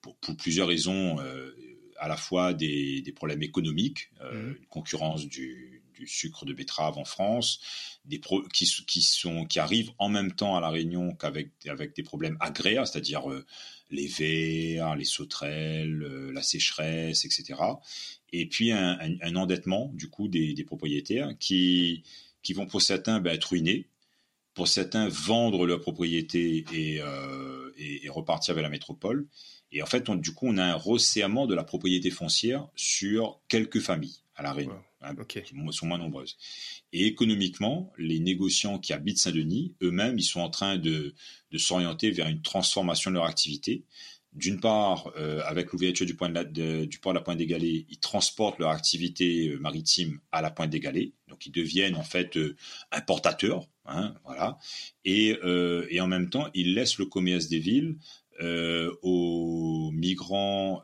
[0.00, 1.54] pour, plusieurs raisons, euh,
[1.98, 4.56] à la fois des, problèmes économiques, euh, mmh.
[4.56, 7.60] une concurrence du, sucre de betterave en France,
[8.06, 8.22] des
[8.54, 12.38] qui, qui, sont, qui arrivent en même temps à La Réunion qu'avec avec des problèmes
[12.40, 13.44] agraires, c'est-à-dire euh,
[13.90, 15.98] les vers, les sauterelles,
[16.32, 17.60] la sécheresse, etc
[18.32, 22.02] et puis un, endettement du coup des, propriétaires qui,
[22.42, 23.88] qui vont pour certains ben, être ruinés,
[24.54, 29.26] pour certains vendre leur propriété euh, et, et, repartir vers la métropole.
[29.72, 33.40] Et en fait, on, du coup, on a un resserrement de la propriété foncière sur
[33.48, 36.36] quelques familles à la Réunion, hein, qui sont moins nombreuses.
[36.92, 41.14] Et économiquement, les négociants qui habitent Saint-Denis, eux-mêmes, ils sont en train de,
[41.50, 43.84] de s'orienter vers une transformation de leur activité
[44.32, 48.70] d'une part, euh, avec l'ouverture du, port de la Pointe des Galets, ils transportent leur
[48.70, 52.56] activité euh, maritime à la Pointe des Galets, donc ils deviennent en fait euh,
[52.92, 54.58] importateurs, hein, voilà,
[55.04, 55.36] et,
[56.00, 57.96] en même temps, ils laissent le commerce des villes
[59.02, 60.82] aux migrants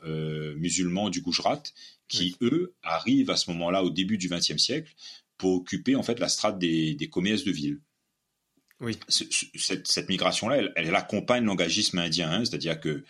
[0.57, 1.63] musulmans du Gujarat,
[2.07, 4.93] qui eux arrivent à ce moment-là, au début du XXe siècle,
[5.37, 7.79] pour occuper en fait la strate des, commerces de villes.
[8.79, 8.95] Oui.
[9.07, 13.03] Cette, migration-là, elle, accompagne l'engagisme indien, hein, c'est-à-dire que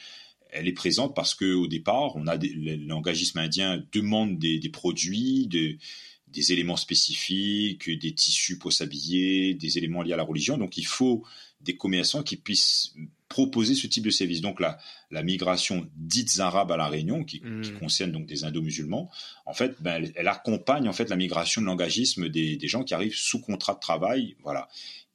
[0.51, 6.51] elle est présente parce que au départ, on a l'engagisme indien demande des, produits, des,
[6.51, 10.57] éléments spécifiques, des tissus pour s'habiller, des éléments liés à la religion.
[10.57, 11.23] Donc, il faut
[11.61, 12.93] des commerçants qui puissent
[13.29, 14.41] proposer ce type de service.
[14.41, 14.77] Donc la,
[15.11, 17.61] la migration dite arabe à la Réunion, qui, Mm.
[17.61, 19.09] qui concerne donc des indo-musulmans,
[19.45, 22.83] en fait, ben, elle, elle accompagne en fait la migration de l'engagisme des, des gens
[22.83, 24.69] qui arrivent sous contrat de travail, voilà.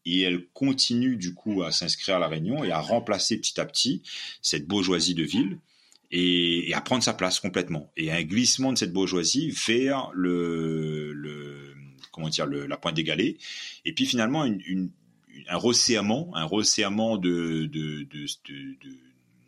[0.05, 3.65] Et elle continue du coup à s'inscrire à la Réunion et à remplacer petit à
[3.65, 4.03] petit
[4.41, 5.59] cette bourgeoisie de ville
[6.11, 7.91] et, et à prendre sa place complètement.
[7.97, 11.75] Et un glissement de cette bourgeoisie vers le, le
[12.11, 13.39] comment dire le, la pointe d'égalée.
[13.85, 14.91] Et puis finalement une, une,
[15.49, 18.97] un resserrement, un resserrement de de, de, de, de,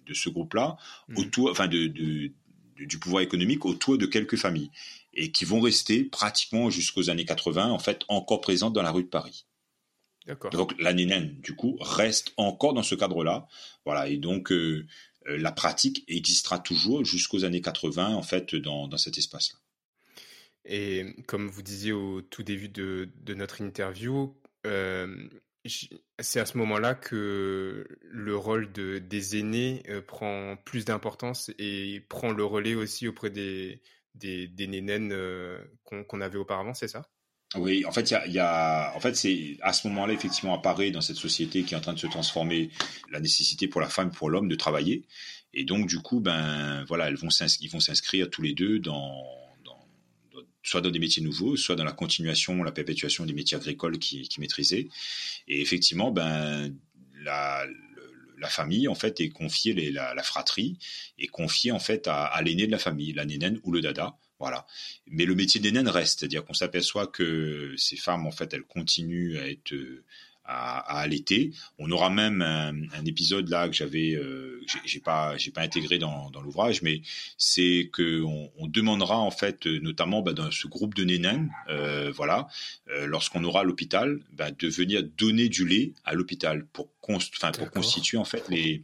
[0.06, 0.76] de ce groupe-là
[1.08, 1.18] Mhm.
[1.18, 4.70] autour, enfin de- du pouvoir économique autour de quelques familles
[5.14, 9.04] et qui vont rester pratiquement jusqu'aux années 80 en fait encore présentes dans la rue
[9.04, 9.44] de Paris.
[10.52, 13.46] Donc la nénène, du coup, reste encore dans ce cadre-là.
[13.84, 14.86] Voilà, et donc euh,
[15.28, 19.58] euh, la pratique existera toujours jusqu'aux années 80, en fait, dans, dans cet espace-là.
[20.66, 24.34] Et comme vous disiez au tout début de, de notre interview,
[24.66, 25.28] euh,
[26.18, 32.00] c'est à ce moment-là que le rôle de, des aînés euh, prend plus d'importance et
[32.08, 33.82] prend le relais aussi auprès des,
[34.14, 35.14] des, des nénènes
[35.84, 37.10] qu'on qu'on avait auparavant, c'est ça?
[37.56, 41.16] Oui, en fait, il y en fait, c'est à ce moment-là effectivement apparaît dans cette
[41.16, 42.70] société qui est en train de se transformer
[43.12, 45.04] la nécessité pour la femme, pour l'homme de travailler,
[45.52, 47.28] et donc du coup, ben voilà, elles vont
[47.60, 49.22] ils vont s'inscrire tous les deux dans,
[50.62, 54.22] soit dans des métiers nouveaux, soit dans la continuation, la perpétuation des métiers agricoles qui,
[54.28, 54.88] qui maîtrisaient,
[55.48, 56.74] et effectivement, ben
[57.22, 57.74] la le-
[58.38, 60.76] la famille en fait est confiée, la fratrie
[61.18, 64.16] est confiée en fait à, à l'aîné de la famille, la nénène ou le dada,
[64.38, 64.66] voilà.
[65.06, 68.64] Mais le métier des naines reste, c'est-à-dire qu'on s'aperçoit que ces femmes, en fait, elles
[68.64, 70.04] continuent à être euh,
[70.46, 71.52] à, à allaiter.
[71.78, 75.98] On aura même un, un épisode là que j'avais, euh, j'ai- pas, j'ai pas intégré
[75.98, 77.00] dans, dans l'ouvrage, mais
[77.38, 82.12] c'est que on, on demandera en fait, notamment bah, dans ce groupe de nénènes, euh,
[82.14, 82.46] voilà,
[82.90, 87.70] euh, lorsqu'on aura l'hôpital, bah, de venir donner du lait à l'hôpital pour, const- pour
[87.70, 88.82] constituer en fait les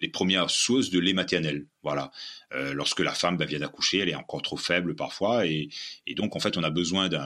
[0.00, 1.66] les premières sources de lait maternel.
[1.88, 2.10] Voilà.
[2.52, 5.70] Euh, lorsque la femme bah, vient d'accoucher, elle est encore trop faible parfois, et,
[6.16, 7.18] donc en fait on a besoin de,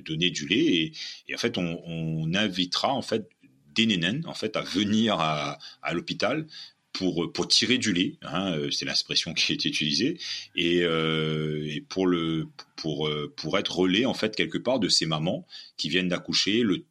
[0.00, 0.92] donner du lait,
[1.28, 3.28] et, en fait on, invitera en fait
[3.74, 5.58] des nénènes en fait à venir à,
[5.92, 6.46] l'hôpital
[6.94, 10.18] pour tirer du lait, hein, euh, c'est l'expression qui est utilisée,
[10.56, 15.46] et, euh, pour être relais en fait quelque part de ces mamans
[15.76, 16.86] qui viennent d'accoucher le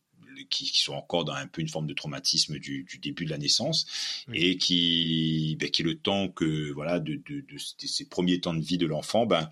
[0.50, 3.30] qui, qui sont encore dans un peu une forme de traumatisme du, du début de
[3.32, 3.86] la naissance
[4.28, 4.38] Oui.
[4.40, 8.54] et qui, ben, qui le temps que voilà de, de, de, de ces premiers temps
[8.54, 9.50] de vie de l'enfant, ben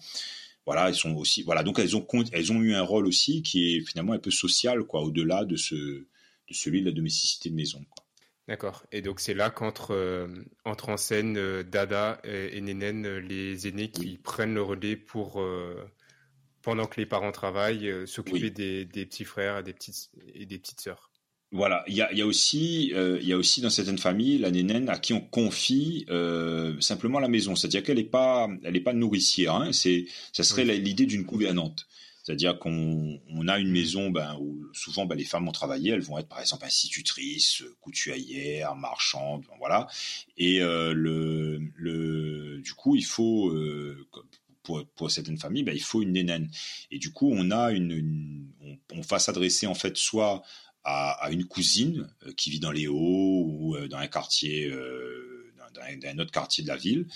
[0.66, 3.76] voilà, elles sont aussi voilà donc elles ont elles ont eu un rôle aussi qui
[3.76, 7.56] est finalement un peu social quoi, au-delà de ce de celui de la domesticité de
[7.56, 7.84] maison.
[7.90, 8.06] Quoi.
[8.48, 8.84] D'accord.
[8.92, 10.28] Et donc c'est là qu'entre euh,
[10.66, 14.96] entre en scène euh, Dada et, et Nénène, euh, les aînés qui prennent le relais
[14.98, 15.76] pour, euh,
[16.62, 18.52] pendant que les parents travaillent, euh, s'occuper Oui.
[18.52, 21.10] des, des petits frères et des petites, et des petites sœurs.
[21.54, 24.38] Voilà, il y a, il y a aussi, euh, y a aussi dans certaines familles
[24.38, 28.78] la nénène à qui on confie euh, simplement la maison, c'est-à-dire qu'elle n'est pas, elle
[28.78, 29.56] est pas nourricière.
[29.56, 30.80] Hein, c'est, ça serait Oui.
[30.80, 31.88] l'idée d'une gouvernante.
[32.24, 36.02] C'est-à-dire qu'on on a une maison ben, où souvent ben, les femmes ont travaillé, elles
[36.02, 39.88] vont être par exemple institutrices, couturières, marchandes, ben, voilà.
[40.38, 44.08] Et euh, le, le, du coup, il faut, euh,
[44.64, 46.50] pour, certaines familles, ben, il faut une nénène.
[46.92, 48.48] Et du coup, on a une,
[48.92, 50.44] on, va s'adresser en fait soit
[50.84, 55.54] à, une cousine euh, qui vit dans les Hauts ou euh, dans un quartier, euh,
[55.74, 57.08] dans, autre quartier de la ville,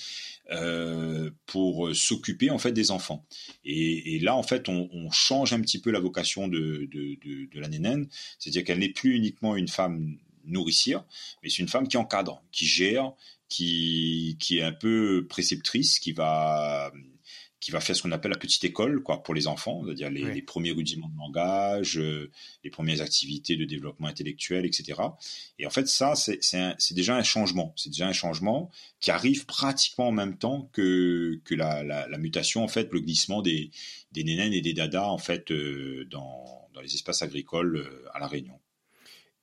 [1.45, 3.25] pour s'occuper en fait des enfants.
[3.65, 8.07] Et, là, en fait, on, change un petit peu la vocation de, de la nénène,
[8.39, 11.03] c'est-à-dire qu'elle n'est plus uniquement une femme nourricière,
[11.41, 13.13] mais c'est une femme qui encadre, qui gère,
[13.49, 16.91] qui, qui est un peu préceptrice, qui va
[17.65, 20.23] qui va faire ce qu'on appelle la petite école quoi pour les enfants, c'est-à-dire les,
[20.23, 20.35] Oui.
[20.35, 22.29] les premiers rudiments de langage, euh,
[22.63, 25.01] les premières activités de développement intellectuel, etc.
[25.57, 27.73] Et en fait, ça, c'est déjà un changement.
[27.75, 32.17] C'est déjà un changement qui arrive pratiquement en même temps que, que la, la, la
[32.19, 33.71] mutation, en fait, le glissement des,
[34.11, 38.19] des nénènes et des dadas, en fait, euh, dans, dans les espaces agricoles euh, à
[38.19, 38.59] La Réunion.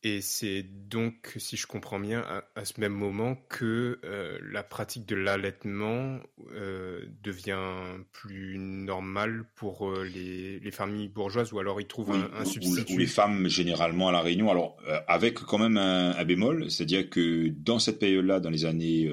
[0.05, 4.65] Et c'est donc, si je comprends bien, à, à ce même moment que euh, la
[4.65, 6.19] pratique de l'allaitement
[6.55, 12.19] euh, devient plus normale pour euh, les, les familles bourgeoises, ou alors ils trouvent Oui,
[12.19, 12.95] un, un ou- substitut?
[12.95, 14.51] ou les femmes généralement à la Réunion.
[14.51, 14.77] Alors
[15.07, 19.09] avec quand même un, un bémol, c'est-à-dire que dans cette période-là, dans les années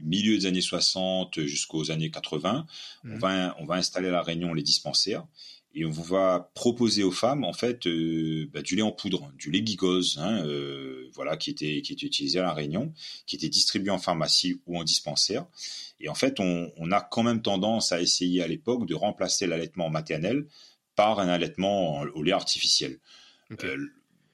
[0.00, 2.66] milieu des années 60 jusqu'aux années 80,
[3.04, 3.18] on Mhm.
[3.18, 5.24] va on va installer à la Réunion les dispensaires
[5.74, 9.50] et on va proposer aux femmes en fait euh, bah, du lait en poudre, du
[9.50, 12.92] lait gigose, hein, euh, voilà qui était qui était utilisé à la Réunion,
[13.26, 15.46] qui était distribué en pharmacie ou en dispensaire.
[16.00, 19.46] Et en fait, on, on a quand même tendance à essayer à l'époque de remplacer
[19.46, 20.46] l'allaitement maternel
[20.96, 22.98] par un allaitement au lait artificiel.
[23.64, 23.76] Euh,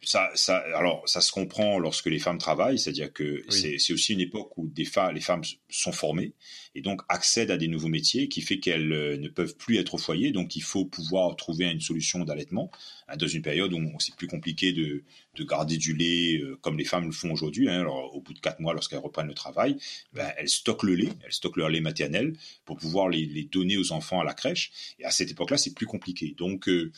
[0.05, 4.21] ça, ça, alors, ça se comprend lorsque les femmes travaillent, c'est-à-dire que c'est aussi une
[4.21, 6.33] époque où des les femmes sont formées
[6.75, 9.95] et donc accèdent à des nouveaux métiers qui fait qu'elles euh, ne peuvent plus être
[9.95, 10.33] au foyer.
[10.33, 12.71] Donc, il faut pouvoir trouver une solution d'allaitement
[13.09, 15.05] hein, dans une période où c'est plus compliqué de,
[15.37, 17.69] de, garder du lait euh, comme les femmes le font aujourd'hui.
[17.69, 17.81] Hein.
[17.81, 19.77] Alors, au bout de quatre mois, lorsqu'elles reprennent le travail,
[20.13, 22.35] ben, elles stockent le lait, elles stockent leur lait maternel
[22.65, 24.73] pour pouvoir les, les donner aux enfants à la crèche.
[24.99, 26.35] Et à cette époque-là, c'est plus compliqué.
[26.37, 26.93] Donc, euh,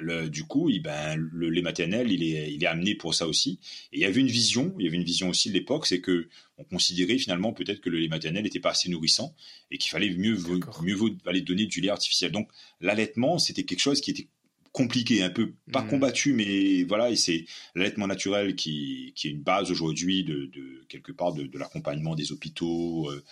[0.00, 3.26] le, du coup, il, ben, le lait maternel, il est, il est amené pour ça
[3.26, 3.58] aussi.
[3.92, 6.00] Et il y avait une vision, il y avait une vision aussi de l'époque, c'est
[6.00, 6.28] que
[6.58, 9.34] on considérait finalement peut-être que le lait maternel n'était pas assez nourrissant
[9.70, 10.38] et qu'il fallait mieux,
[10.82, 12.32] mieux vaut aller donner du lait artificiel.
[12.32, 12.48] Donc
[12.80, 14.28] l'allaitement, c'était quelque chose qui était
[14.76, 15.88] compliqué, un peu pas mmh.
[15.88, 20.84] combattu, mais voilà, et c'est l'allaitement naturel qui, qui est une base aujourd'hui de, de,
[20.90, 23.24] quelque part de, de l'accompagnement des hôpitaux, euh,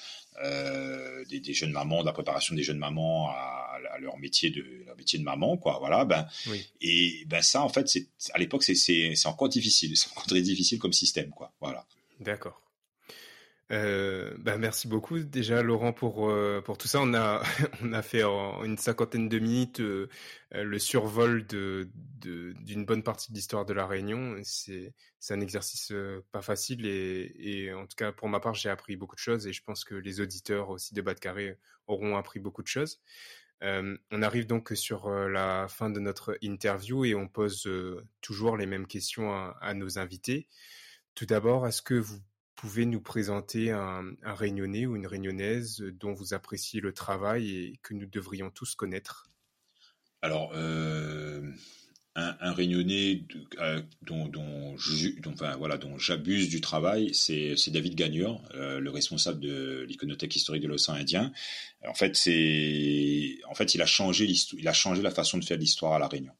[0.42, 4.50] euh, des, des, jeunes mamans, de la préparation des jeunes mamans à, à, leur métier
[4.50, 5.78] de leur métier de maman, quoi.
[5.78, 6.26] Voilà, ben
[6.80, 10.42] et ben ça en fait, c'est à l'époque c'est c'est encore difficile, c'est encore très
[10.42, 11.52] difficile comme système, quoi.
[11.60, 11.86] Voilà.
[12.20, 12.60] D'accord.
[13.74, 17.00] Euh, bah merci beaucoup déjà Laurent pour euh, pour tout ça.
[17.00, 17.42] On a
[17.82, 20.08] on a fait en une cinquantaine de minutes euh,
[20.52, 21.88] le survol de
[22.22, 24.36] d'une bonne partie de l'histoire de la Réunion.
[24.44, 25.92] C'est c'est un exercice
[26.30, 29.52] pas facile et, en tout cas pour ma part j'ai appris beaucoup de choses et
[29.52, 31.58] je pense que les auditeurs aussi de Bas de Carré
[31.88, 33.00] auront appris beaucoup de choses.
[33.62, 37.68] on arrive donc sur la fin de notre interview et on pose
[38.20, 40.48] toujours les mêmes questions à nos invités.
[41.14, 42.20] Tout d'abord, est-ce que vous
[42.54, 47.80] pouvez nous présenter un, un réunionnais ou une réunionnaise dont vous appréciez le travail et
[47.82, 49.28] que nous devrions tous connaître?
[50.22, 51.42] Alors, euh,
[52.16, 53.24] un, un, réunionnais
[53.58, 54.76] euh, dont, dont,
[55.26, 60.62] enfin, voilà, dont j'abuse du travail, c'est David Gagnure, euh, le responsable de l'iconothèque historique
[60.62, 61.32] de l'océan Indien.
[61.86, 64.26] En fait, c'est, en fait, il a changé
[64.56, 66.32] il a changé la façon de faire l'histoire à la Réunion.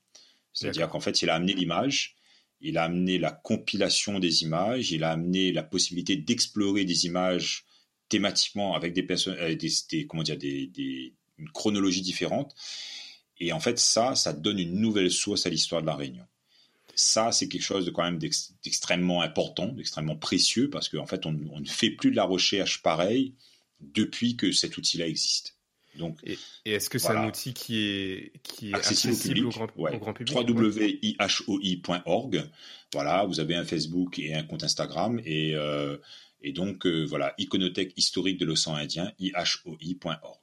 [0.53, 2.15] C'est-à-dire qu'en fait, il a amené l'image
[2.61, 7.65] il a amené la compilation des images, il a amené la possibilité d'explorer des images
[8.09, 12.55] thématiquement avec des personnes, euh, des, comment dire, des, des, une chronologie différente.
[13.39, 16.25] Et en fait, ça, ça donne une nouvelle source à l'histoire de la Réunion.
[16.95, 21.37] Ça, c'est quelque chose de quand même d'extrêmement important, d'extrêmement précieux, parce qu'en fait, on,
[21.51, 23.35] on, ne fait plus de la recherche pareille
[23.81, 25.57] depuis que cet outil-là existe.
[25.97, 29.95] Donc, et, est-ce que c'est un outil qui est, qui est accessible, au, grand, ouais.
[29.95, 30.37] au, grand, public?
[30.37, 31.15] www.ihoi.org.
[32.93, 35.21] Voilà, vous avez un Facebook et un compte Instagram.
[35.25, 35.97] Et, euh,
[36.41, 40.41] et donc, euh, voilà, iconothèque historique de l'océan Indien, ihoi.org.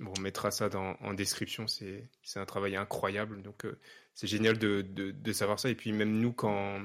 [0.00, 1.66] Bon, on mettra ça dans, en description.
[1.68, 3.42] C'est un travail incroyable.
[3.42, 3.78] Donc, euh,
[4.14, 5.70] c'est génial de, de, de, savoir ça.
[5.70, 6.82] Et puis, même nous, quand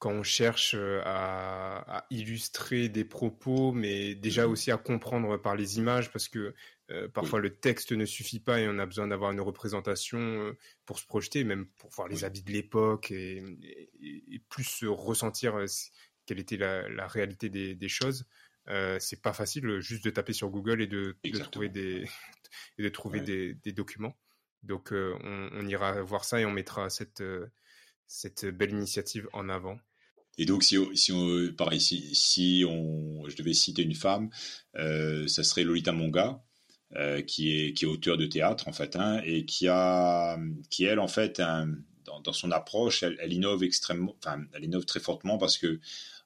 [0.00, 0.74] quand on cherche
[1.04, 4.52] à, à, illustrer des propos, mais déjà mhm.
[4.52, 6.54] aussi à comprendre par les images, parce que
[6.90, 10.58] euh, parfois le texte ne suffit pas et on a besoin d'avoir une représentation euh,
[10.86, 15.64] pour se projeter, même pour voir les habits de l'époque et, et, et, plus ressentir
[16.26, 18.26] quelle était la, la réalité des, des choses.
[18.68, 22.04] Euh, c'est pas facile juste de taper sur Google et de, de trouver des
[22.78, 23.24] et de trouver ouais.
[23.24, 24.16] des, des, documents.
[24.62, 27.22] Donc on, on, ira voir ça et on mettra cette
[28.06, 29.78] cette belle initiative en avant.
[30.38, 34.30] Et donc, si, si on, pareil, si, si on, je devais citer une femme,
[34.76, 36.42] euh, ça serait Lolita Monga,
[36.96, 40.38] euh, qui est qui est auteur de théâtre en fait, hein, et qui a,
[40.70, 41.68] qui elle en fait, un,
[42.04, 45.80] dans, dans, son approche, elle, elle, innove extrêmement, enfin, elle innove très fortement parce que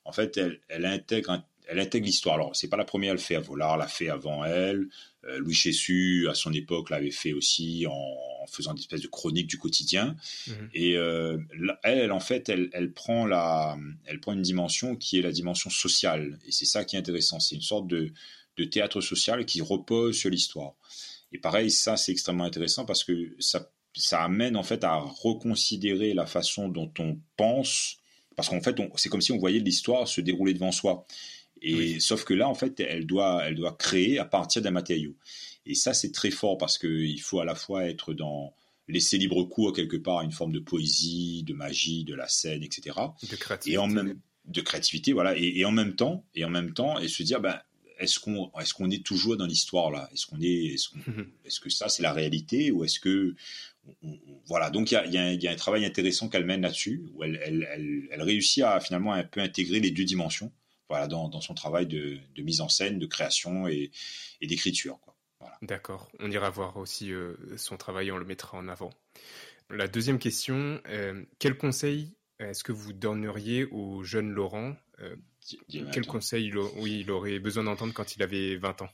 [0.04, 2.34] en fait, elle, elle intègre un, elle intègre l'histoire.
[2.36, 3.40] Alors, c'est pas la première à le faire.
[3.40, 4.88] Volard l'a fait avant elle.
[5.24, 9.08] Euh, Louis Chessu, à son époque, l'avait fait aussi en, en, faisant des espèces de
[9.08, 10.16] chroniques du quotidien.
[10.46, 10.52] Mmh.
[10.74, 11.38] Et euh,
[11.82, 15.70] elle, en fait, elle, elle, prend la, elle prend une dimension qui est la dimension
[15.70, 16.38] sociale.
[16.46, 17.40] Et c'est ça qui est intéressant.
[17.40, 18.12] C'est une sorte de,
[18.56, 20.74] de théâtre social qui repose sur l'histoire.
[21.32, 26.14] Et pareil, ça, c'est extrêmement intéressant parce que ça, ça amène en fait à reconsidérer
[26.14, 27.96] la façon dont on pense.
[28.36, 31.06] Parce qu'en fait, c'est comme si on voyait l'histoire se dérouler devant soi.
[31.62, 32.00] Et oui.
[32.00, 35.16] sauf que là, en fait, elle doit, elle doit créer à partir d'un matériau.
[35.66, 38.54] Et ça, c'est très fort parce qu'il faut à la fois être dans
[38.86, 42.62] laisser libre cours quelque part à une forme de poésie, de magie, de la scène,
[42.62, 42.96] etc.
[43.30, 43.74] De créativité.
[43.74, 45.36] Et en même de créativité, voilà.
[45.38, 47.58] Et, et, en même temps, et en même temps, et se dire, ben,
[47.98, 50.08] est-ce qu'on est-ce qu'on est toujours dans l'histoire là?
[50.12, 50.98] Est-ce qu'on est est-ce, qu
[51.44, 53.34] est-ce que ça c'est la réalité ou est-ce que
[54.02, 56.62] on, voilà donc il y a, y, a y a, un travail intéressant qu'elle mène
[56.62, 60.50] là-dessus où elle, elle, elle, elle, réussit à finalement un peu intégrer les deux dimensions
[60.88, 63.90] voilà, dans, dans son travail de, de, mise en scène, de création et,
[64.40, 64.98] et d'écriture.
[65.40, 65.56] Voilà.
[65.62, 68.90] D'accord, on ira voir aussi euh, son travail, on le mettra en avant.
[69.70, 75.16] La deuxième question, euh, quel conseil est-ce que vous donneriez au jeune Laurent euh,
[75.70, 78.88] Quel conseil il, oui, il aurait besoin d'entendre quand il avait 20 ans?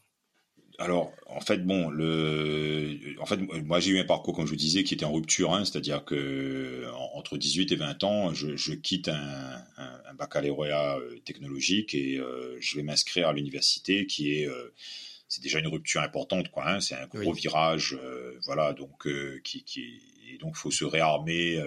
[0.81, 4.57] Alors, en fait, bon, le, en fait, moi j'ai eu un parcours, comme je vous
[4.57, 9.09] disais, qui était en rupture, hein, c'est-à-dire que entre 18 et 20 ans, je, quitte
[9.09, 9.63] un,
[10.15, 14.73] baccalauréat euh, technologique et euh, je vais m'inscrire à l'université, qui est, euh,
[15.29, 16.67] c'est déjà une rupture importante, quoi.
[16.67, 17.99] Hein, c'est un gros virage,
[18.47, 19.07] voilà, donc
[19.45, 20.01] qui, qui,
[20.33, 21.63] et donc faut se réarmer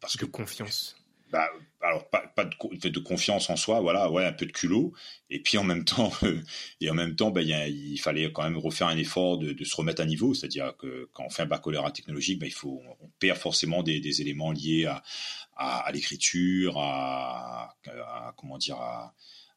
[0.00, 0.96] parce que confiance
[1.30, 1.48] bah,
[1.80, 4.92] alors pas, de, confiance en soi, voilà, ouais, un peu de culot.
[5.30, 6.12] Et puis en même temps,
[6.80, 10.02] et en même temps, bah, il fallait quand même refaire un effort de, se remettre
[10.02, 10.34] à niveau.
[10.34, 14.20] C'est-à-dire que quand on fait un baccalauréat technologique, bah, il faut, on perd forcément des,
[14.20, 15.02] éléments liés à,
[15.56, 17.76] à, l'écriture, à,
[18.36, 19.14] comment dire, à,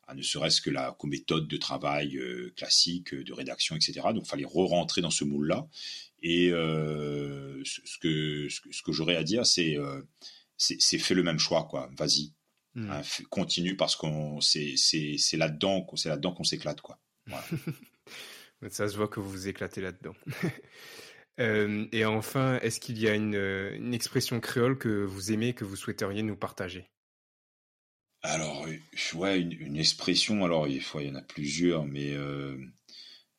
[0.07, 4.01] à ne serait-ce que la méthode de travail euh, classique, de rédaction, etc.
[4.13, 5.67] Donc, il fallait re-rentrer dans ce moule-là.
[6.23, 10.01] Et euh, ce, que, ce que, ce que j'aurais à dire, c'est euh,
[10.59, 11.89] c'est fait le même choix, quoi.
[11.97, 12.33] Vas-y,
[12.75, 12.91] hmm.
[12.91, 16.99] hein, continue parce qu'on c'est c'est là-dedans c'est là-dedans qu'on s'éclate, quoi.
[18.69, 20.13] Ça se voit que vous vous éclatez là-dedans.
[21.39, 25.63] Euh, et enfin, est-ce qu'il y a une, une, expression créole que vous aimez, que
[25.63, 26.89] vous souhaiteriez nous partager?
[28.21, 28.67] Alors,
[29.15, 30.43] ouais, une, une, expression.
[30.43, 32.57] Alors, il, faut, il y en a plusieurs, mais euh,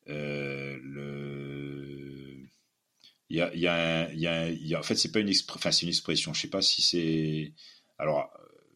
[0.08, 2.38] euh, le
[3.30, 5.12] il y a, il y a, il y a, il y a en fait, c'est
[5.12, 6.34] pas une, enfin, c'est une expression.
[6.34, 7.52] Je sais pas si c'est.
[7.98, 8.28] Alors,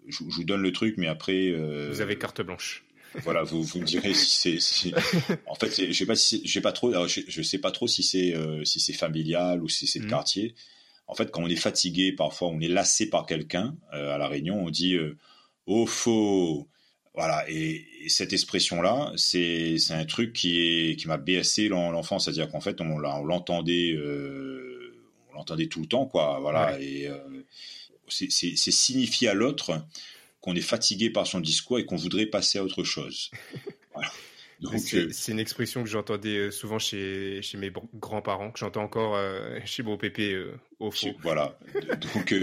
[0.06, 1.48] je, je, vous donne le truc, mais après.
[1.48, 1.88] Euh...
[1.90, 2.84] Vous avez carte blanche.
[3.22, 4.94] Voilà, vous, vous me direz si c'est.
[5.46, 6.92] En fait, je sais pas si j'ai pas trop.
[7.06, 10.06] je, je, sais pas trop si c'est euh, si c'est familial ou si c'est de
[10.06, 10.10] mmh.
[10.10, 10.54] quartier.
[11.06, 14.28] En fait, quand on est fatigué, parfois, on est lassé par quelqu'un euh, à la
[14.28, 14.96] Réunion, on dit
[15.66, 16.68] "oh faux".
[17.14, 22.24] Voilà, et, et cette expression-là, c'est c'est un truc qui est qui m'a BSC l'enfance,
[22.24, 24.96] c'est-à-dire qu'en fait on, on l'entendait euh,
[25.30, 26.38] on l'entendait tout le temps, quoi.
[26.40, 27.18] Voilà, et euh,
[28.08, 29.86] c'est signifier à l'autre
[30.40, 33.30] qu'on est fatigué par son discours et qu'on voudrait passer à autre chose.
[33.94, 34.10] Voilà.
[34.62, 39.16] Euh, c'est une expression que j'entendais euh, souvent chez, chez mes grands-parents, que j'entends encore
[39.16, 40.40] euh, chez mon pépé
[40.78, 41.14] au fond.
[41.22, 41.58] Voilà.
[42.14, 42.34] donc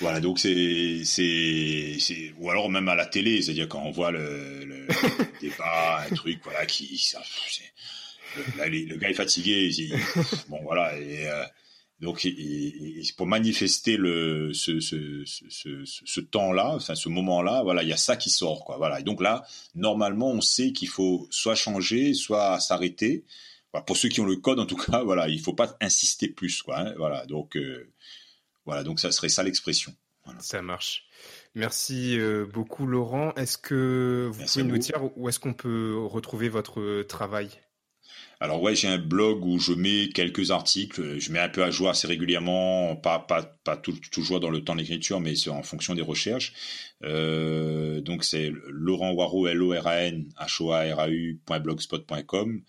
[0.00, 4.64] voilà, donc c'est c'est ou alors même à la télé, c'est-à-dire quand on voit le,
[4.64, 4.86] le
[5.40, 7.22] débat, un truc voilà qui ça,
[8.66, 9.70] le, gars est fatigué,
[10.48, 11.28] bon voilà et
[12.00, 12.28] donc,
[13.16, 17.96] pour manifester le, ce, ce, ce, ce temps-là, enfin ce moment-là, voilà, il y a
[17.96, 18.76] ça qui sort, quoi.
[18.76, 19.00] Voilà.
[19.00, 19.44] Et donc là,
[19.74, 23.24] normalement, on sait qu'il faut soit changer, soit s'arrêter.
[23.72, 26.28] Voilà, pour ceux qui ont le code, en tout cas, voilà, il faut pas insister
[26.28, 26.78] plus, quoi.
[26.78, 27.26] Hein, voilà.
[27.26, 27.90] Donc, euh,
[28.64, 28.84] voilà.
[28.84, 29.92] Donc, ça serait ça l'expression.
[30.24, 30.40] Voilà.
[30.40, 31.04] Ça marche.
[31.56, 33.34] Merci euh, beaucoup, Laurent.
[33.34, 37.50] Est-ce que vous pouvez nous dire où est-ce qu'on peut retrouver votre travail?
[38.40, 41.70] Alors ouais, j'ai un blog où je mets quelques articles, je mets un peu à
[41.70, 43.76] jour assez régulièrement, pas pas
[44.12, 46.52] toujours dans le temps d'écriture, mais en fonction des recherches.
[47.04, 51.08] Euh, donc c'est Laurent Waro L O R A N H O A R A
[51.08, 52.62] U.blogspot.com.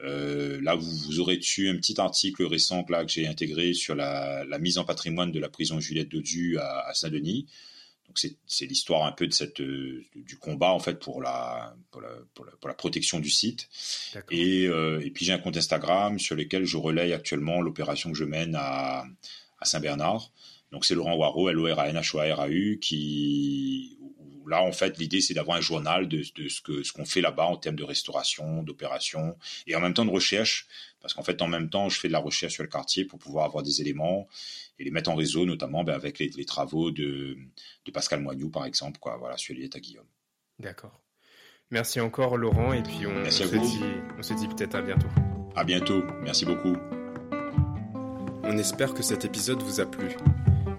[0.00, 4.78] Euh, là, vous, aurez dessus un petit article récent que j'ai intégré sur la, mise
[4.78, 7.46] en patrimoine de la prison Juliette Dodu à Saint-Denis.
[8.08, 12.00] Donc c'est l'histoire un peu de cette euh, du combat en fait pour la pour
[12.00, 13.68] la, pour la, pour la protection du site.
[14.30, 18.16] Et, euh, et puis j'ai un compte Instagram sur lequel je relaye actuellement l'opération que
[18.16, 19.04] je mène à,
[19.60, 20.32] à Saint-Bernard.
[20.72, 23.97] Donc c'est Laurent Waro, L-O-R-A-N-H-O-A-R-A-U, qui
[24.48, 27.20] là en fait l'idée c'est d'avoir un journal de, de ce que ce qu'on fait
[27.20, 29.36] là-bas en termes de restauration, d'opération
[29.66, 30.66] et en même temps de recherche
[31.00, 33.18] parce qu'en fait en même temps je fais de la recherche sur le quartier pour
[33.18, 34.28] pouvoir avoir des éléments
[34.78, 37.36] et les mettre en réseau, notamment ben, avec les, travaux de,
[37.84, 40.06] de, Pascal Moignou, par exemple, quoi, voilà, sur l'île à Guillaume.
[40.58, 41.00] D'accord.
[41.70, 43.80] Merci encore, Laurent, et puis on, se, dit,
[44.16, 45.08] on se dit peut-être à bientôt.
[45.54, 46.76] À bientôt, merci beaucoup.
[48.42, 50.16] On espère que cet épisode vous a plu.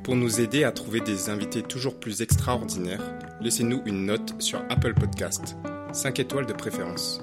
[0.10, 3.04] Pour nous aider à trouver des invités toujours plus extraordinaires,
[3.42, 5.56] laissez-nous une note sur Apple Podcast,
[5.92, 7.22] 5 étoiles de préférence.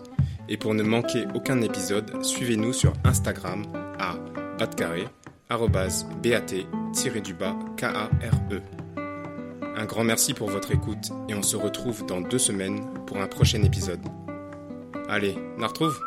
[0.48, 3.64] Et pour ne manquer aucun épisode, suivez-nous sur Instagram
[3.98, 4.14] à
[4.56, 5.08] batcarré
[5.50, 6.30] bat-kare.
[9.74, 13.26] Un grand merci pour votre écoute et on se retrouve dans deux semaines pour un
[13.26, 14.06] prochain épisode.
[15.08, 15.98] Allez, on retrouve?